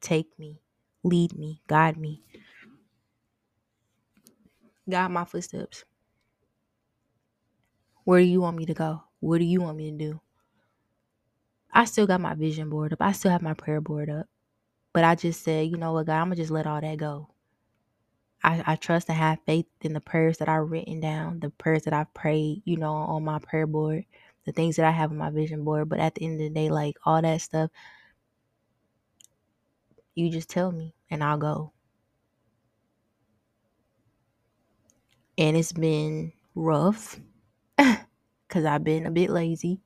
take 0.00 0.28
me 0.38 0.60
lead 1.04 1.38
me 1.38 1.62
guide 1.68 1.96
me 1.98 2.22
guide 4.90 5.10
my 5.10 5.24
footsteps 5.24 5.84
where 8.04 8.20
do 8.20 8.26
you 8.26 8.40
want 8.40 8.56
me 8.56 8.66
to 8.66 8.74
go 8.74 9.02
what 9.20 9.38
do 9.38 9.44
you 9.44 9.60
want 9.62 9.76
me 9.78 9.90
to 9.92 9.98
do 9.98 10.20
I 11.72 11.84
still 11.84 12.06
got 12.06 12.20
my 12.20 12.34
vision 12.34 12.70
board 12.70 12.92
up. 12.94 13.02
I 13.02 13.12
still 13.12 13.30
have 13.30 13.42
my 13.42 13.54
prayer 13.54 13.80
board 13.80 14.10
up. 14.10 14.26
But 14.94 15.04
I 15.04 15.16
just 15.16 15.42
said, 15.44 15.68
you 15.68 15.78
know 15.78 15.94
what, 15.94 16.06
God, 16.06 16.16
I'm 16.20 16.28
going 16.28 16.36
to 16.36 16.42
just 16.42 16.52
let 16.52 16.66
all 16.68 16.80
that 16.82 16.98
go. 16.98 17.28
I, 18.44 18.62
I 18.66 18.76
trust 18.76 19.08
and 19.10 19.18
have 19.18 19.40
faith 19.46 19.66
in 19.82 19.94
the 19.94 20.00
prayers 20.00 20.38
that 20.38 20.48
I've 20.48 20.70
written 20.70 21.00
down, 21.00 21.40
the 21.40 21.50
prayers 21.50 21.84
that 21.84 21.94
I've 21.94 22.12
prayed, 22.14 22.62
you 22.64 22.78
know, 22.78 22.92
on 22.94 23.24
my 23.24 23.38
prayer 23.40 23.66
board, 23.68 24.06
the 24.46 24.52
things 24.52 24.76
that 24.76 24.86
I 24.86 24.92
have 24.92 25.12
on 25.12 25.18
my 25.18 25.30
vision 25.30 25.64
board. 25.64 25.88
But 25.90 26.00
at 26.00 26.16
the 26.16 26.24
end 26.24 26.34
of 26.34 26.40
the 26.40 26.50
day, 26.50 26.70
like 26.70 26.96
all 27.06 27.22
that 27.22 27.42
stuff, 27.42 27.70
you 30.14 30.30
just 30.30 30.50
tell 30.50 30.72
me 30.72 30.94
and 31.10 31.24
I'll 31.24 31.38
go. 31.38 31.72
And 35.38 35.56
it's 35.56 35.72
been 35.72 36.32
rough 36.54 37.20
because 37.78 38.66
I've 38.66 38.84
been 38.84 39.06
a 39.06 39.10
bit 39.12 39.30
lazy. 39.30 39.80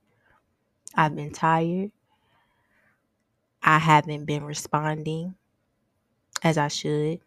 I've 0.95 1.15
been 1.15 1.31
tired. 1.31 1.91
I 3.63 3.79
haven't 3.79 4.25
been 4.25 4.45
responding 4.45 5.35
as 6.43 6.57
I 6.57 6.69
should. 6.69 7.21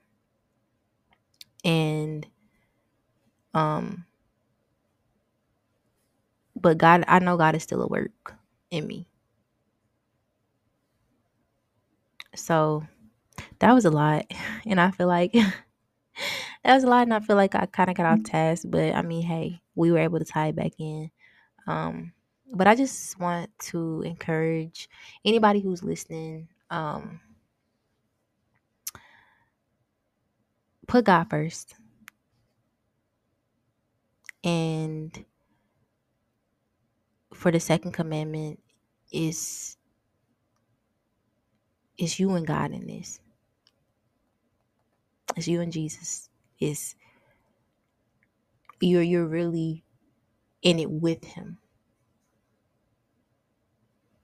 And 1.64 2.26
um 3.54 4.04
but 6.56 6.78
God 6.78 7.04
I 7.08 7.18
know 7.18 7.36
God 7.36 7.54
is 7.54 7.62
still 7.62 7.82
at 7.82 7.90
work 7.90 8.34
in 8.70 8.86
me. 8.86 9.06
So 12.34 12.84
that 13.60 13.72
was 13.74 13.84
a 13.86 13.90
lot. 13.90 14.26
And 14.66 14.80
I 14.80 14.90
feel 14.92 15.08
like 15.08 15.32
that 16.64 16.74
was 16.74 16.84
a 16.84 16.88
lot 16.88 17.02
and 17.02 17.14
I 17.14 17.20
feel 17.20 17.36
like 17.36 17.54
I 17.54 17.66
kinda 17.66 17.94
got 17.94 18.06
off 18.06 18.22
task. 18.22 18.64
But 18.68 18.94
I 18.94 19.02
mean, 19.02 19.22
hey, 19.22 19.60
we 19.74 19.90
were 19.90 19.98
able 19.98 20.18
to 20.18 20.24
tie 20.24 20.48
it 20.48 20.56
back 20.56 20.72
in. 20.78 21.10
Um 21.66 22.12
but 22.52 22.68
I 22.68 22.76
just 22.76 23.18
want 23.20 23.50
to 23.70 24.02
encourage 24.02 24.88
anybody 25.24 25.60
who's 25.60 25.82
listening, 25.82 26.48
um, 26.70 27.20
put 30.90 31.04
God 31.04 31.30
first. 31.30 31.76
And 34.42 35.24
for 37.32 37.52
the 37.52 37.60
second 37.60 37.92
commandment 37.92 38.58
is 39.12 39.76
is 41.96 42.18
you 42.18 42.30
and 42.32 42.46
God 42.46 42.72
in 42.72 42.88
this. 42.88 43.20
It's 45.36 45.46
you 45.46 45.60
and 45.60 45.72
Jesus. 45.72 46.28
Is 46.58 46.96
you're 48.80 49.02
you're 49.02 49.26
really 49.26 49.84
in 50.62 50.80
it 50.80 50.90
with 50.90 51.24
him. 51.24 51.58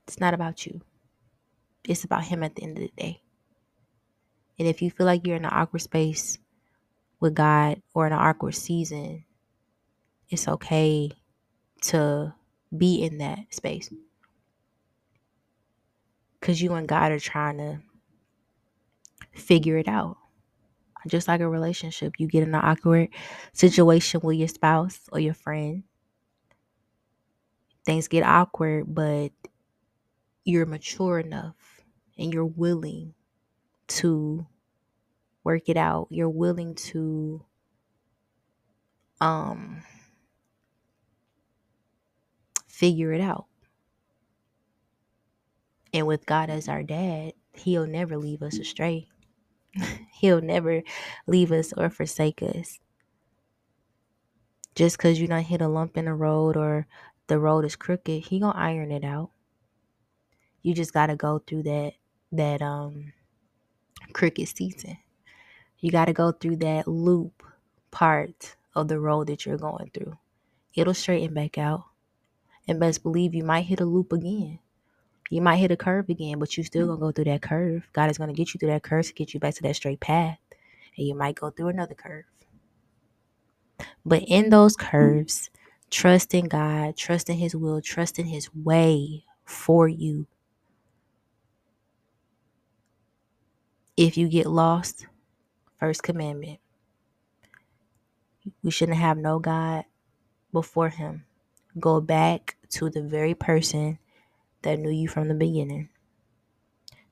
It's 0.08 0.18
not 0.18 0.34
about 0.34 0.66
you. 0.66 0.80
It's 1.84 2.02
about 2.02 2.24
him 2.24 2.42
at 2.42 2.56
the 2.56 2.64
end 2.64 2.78
of 2.78 2.82
the 2.82 2.92
day. 2.96 3.22
And 4.58 4.66
if 4.66 4.82
you 4.82 4.90
feel 4.90 5.06
like 5.06 5.24
you're 5.24 5.36
in 5.36 5.44
an 5.44 5.52
awkward 5.52 5.82
space 5.82 6.38
with 7.26 7.34
God 7.34 7.82
or 7.94 8.06
in 8.06 8.12
an 8.12 8.18
awkward 8.18 8.54
season, 8.54 9.24
it's 10.30 10.48
okay 10.48 11.10
to 11.82 12.34
be 12.76 13.02
in 13.02 13.18
that 13.18 13.38
space. 13.50 13.92
Because 16.40 16.62
you 16.62 16.72
and 16.74 16.88
God 16.88 17.12
are 17.12 17.20
trying 17.20 17.58
to 17.58 17.80
figure 19.32 19.76
it 19.76 19.88
out. 19.88 20.16
Just 21.08 21.28
like 21.28 21.40
a 21.40 21.48
relationship, 21.48 22.14
you 22.18 22.28
get 22.28 22.42
in 22.42 22.54
an 22.54 22.60
awkward 22.62 23.08
situation 23.52 24.20
with 24.22 24.36
your 24.36 24.48
spouse 24.48 25.00
or 25.12 25.20
your 25.20 25.34
friend. 25.34 25.84
Things 27.84 28.08
get 28.08 28.24
awkward, 28.24 28.92
but 28.92 29.30
you're 30.44 30.66
mature 30.66 31.20
enough 31.20 31.54
and 32.18 32.32
you're 32.32 32.44
willing 32.44 33.14
to 33.88 34.46
work 35.46 35.68
it 35.68 35.76
out. 35.76 36.08
You're 36.10 36.28
willing 36.28 36.74
to 36.74 37.40
um 39.20 39.82
figure 42.66 43.12
it 43.12 43.20
out. 43.20 43.46
And 45.94 46.08
with 46.08 46.26
God 46.26 46.50
as 46.50 46.68
our 46.68 46.82
dad, 46.82 47.34
he'll 47.54 47.86
never 47.86 48.16
leave 48.18 48.42
us 48.42 48.58
astray. 48.58 49.08
he'll 50.20 50.42
never 50.42 50.82
leave 51.28 51.52
us 51.52 51.72
or 51.76 51.90
forsake 51.90 52.42
us. 52.42 52.80
Just 54.74 54.98
cause 54.98 55.20
you 55.20 55.28
don't 55.28 55.42
hit 55.42 55.62
a 55.62 55.68
lump 55.68 55.96
in 55.96 56.06
the 56.06 56.14
road 56.14 56.56
or 56.56 56.88
the 57.28 57.38
road 57.38 57.64
is 57.64 57.76
crooked, 57.76 58.24
he 58.24 58.40
gonna 58.40 58.58
iron 58.58 58.90
it 58.90 59.04
out. 59.04 59.30
You 60.62 60.74
just 60.74 60.92
gotta 60.92 61.14
go 61.14 61.38
through 61.38 61.62
that 61.64 61.92
that 62.32 62.62
um 62.62 63.12
crooked 64.12 64.48
season. 64.48 64.98
You 65.78 65.90
gotta 65.90 66.12
go 66.12 66.32
through 66.32 66.56
that 66.56 66.88
loop 66.88 67.42
part 67.90 68.56
of 68.74 68.88
the 68.88 68.98
road 68.98 69.28
that 69.28 69.46
you're 69.46 69.58
going 69.58 69.90
through. 69.92 70.16
It'll 70.74 70.94
straighten 70.94 71.34
back 71.34 71.58
out. 71.58 71.84
And 72.68 72.80
best 72.80 73.02
believe 73.02 73.34
you 73.34 73.44
might 73.44 73.62
hit 73.62 73.80
a 73.80 73.84
loop 73.84 74.12
again. 74.12 74.58
You 75.30 75.40
might 75.42 75.56
hit 75.56 75.70
a 75.70 75.76
curve 75.76 76.08
again, 76.08 76.38
but 76.38 76.56
you're 76.56 76.64
still 76.64 76.86
gonna 76.86 77.00
go 77.00 77.12
through 77.12 77.24
that 77.24 77.42
curve. 77.42 77.88
God 77.92 78.10
is 78.10 78.18
gonna 78.18 78.32
get 78.32 78.54
you 78.54 78.58
through 78.58 78.70
that 78.70 78.82
curve 78.82 79.06
to 79.06 79.12
get 79.14 79.34
you 79.34 79.40
back 79.40 79.54
to 79.54 79.62
that 79.62 79.76
straight 79.76 80.00
path. 80.00 80.38
And 80.96 81.06
you 81.06 81.14
might 81.14 81.36
go 81.36 81.50
through 81.50 81.68
another 81.68 81.94
curve. 81.94 82.24
But 84.04 84.22
in 84.26 84.50
those 84.50 84.76
curves, 84.76 85.50
trust 85.90 86.34
in 86.34 86.46
God, 86.48 86.96
trust 86.96 87.28
in 87.28 87.36
His 87.36 87.54
will, 87.54 87.80
trust 87.80 88.18
in 88.18 88.26
His 88.26 88.54
way 88.54 89.24
for 89.44 89.88
you. 89.88 90.26
If 93.96 94.16
you 94.16 94.28
get 94.28 94.46
lost, 94.46 95.06
first 95.78 96.02
commandment. 96.02 96.60
We 98.62 98.70
shouldn't 98.70 98.98
have 98.98 99.18
no 99.18 99.38
God 99.38 99.84
before 100.52 100.88
Him. 100.88 101.24
Go 101.78 102.00
back 102.00 102.56
to 102.70 102.90
the 102.90 103.02
very 103.02 103.34
person 103.34 103.98
that 104.62 104.78
knew 104.78 104.90
you 104.90 105.08
from 105.08 105.28
the 105.28 105.34
beginning. 105.34 105.88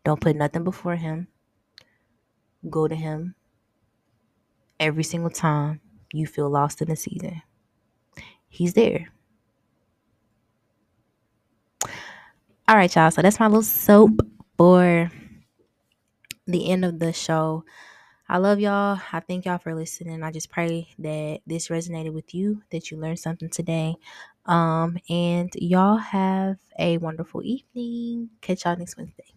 Don't 0.05 0.21
put 0.21 0.37
nothing 0.37 0.65
before 0.65 0.97
Him. 0.97 1.29
Go 2.69 2.89
to 2.89 2.95
Him 2.95 3.35
every 4.81 5.05
single 5.05 5.31
time 5.31 5.81
you 6.13 6.27
feel 6.27 6.51
lost 6.51 6.81
in 6.83 6.91
a 6.91 6.97
season. 6.97 7.43
He's 8.49 8.75
there. 8.75 9.09
All 12.67 12.77
right, 12.77 12.95
y'all. 12.95 13.11
So 13.11 13.21
that's 13.21 13.41
my 13.41 13.47
little 13.47 13.63
soap 13.63 14.21
for 14.57 15.11
the 16.47 16.71
end 16.71 16.85
of 16.85 16.99
the 16.99 17.13
show. 17.13 17.65
I 18.29 18.39
love 18.39 18.59
y'all. 18.59 18.99
I 19.13 19.21
thank 19.21 19.45
y'all 19.45 19.59
for 19.59 19.75
listening. 19.75 20.23
I 20.23 20.31
just 20.33 20.51
pray 20.51 20.89
that 20.99 21.41
this 21.47 21.69
resonated 21.69 22.13
with 22.15 22.35
you, 22.35 22.63
that 22.71 22.91
you 22.91 22.97
learned 22.99 23.19
something 23.19 23.51
today. 23.51 23.97
Um, 24.47 24.99
and 25.11 25.51
y'all 25.57 25.99
have 25.99 26.57
a 26.79 26.99
wonderful 26.99 27.43
evening. 27.43 28.31
Catch 28.41 28.65
y'all 28.65 28.77
next 28.77 28.97
Wednesday. 28.97 29.35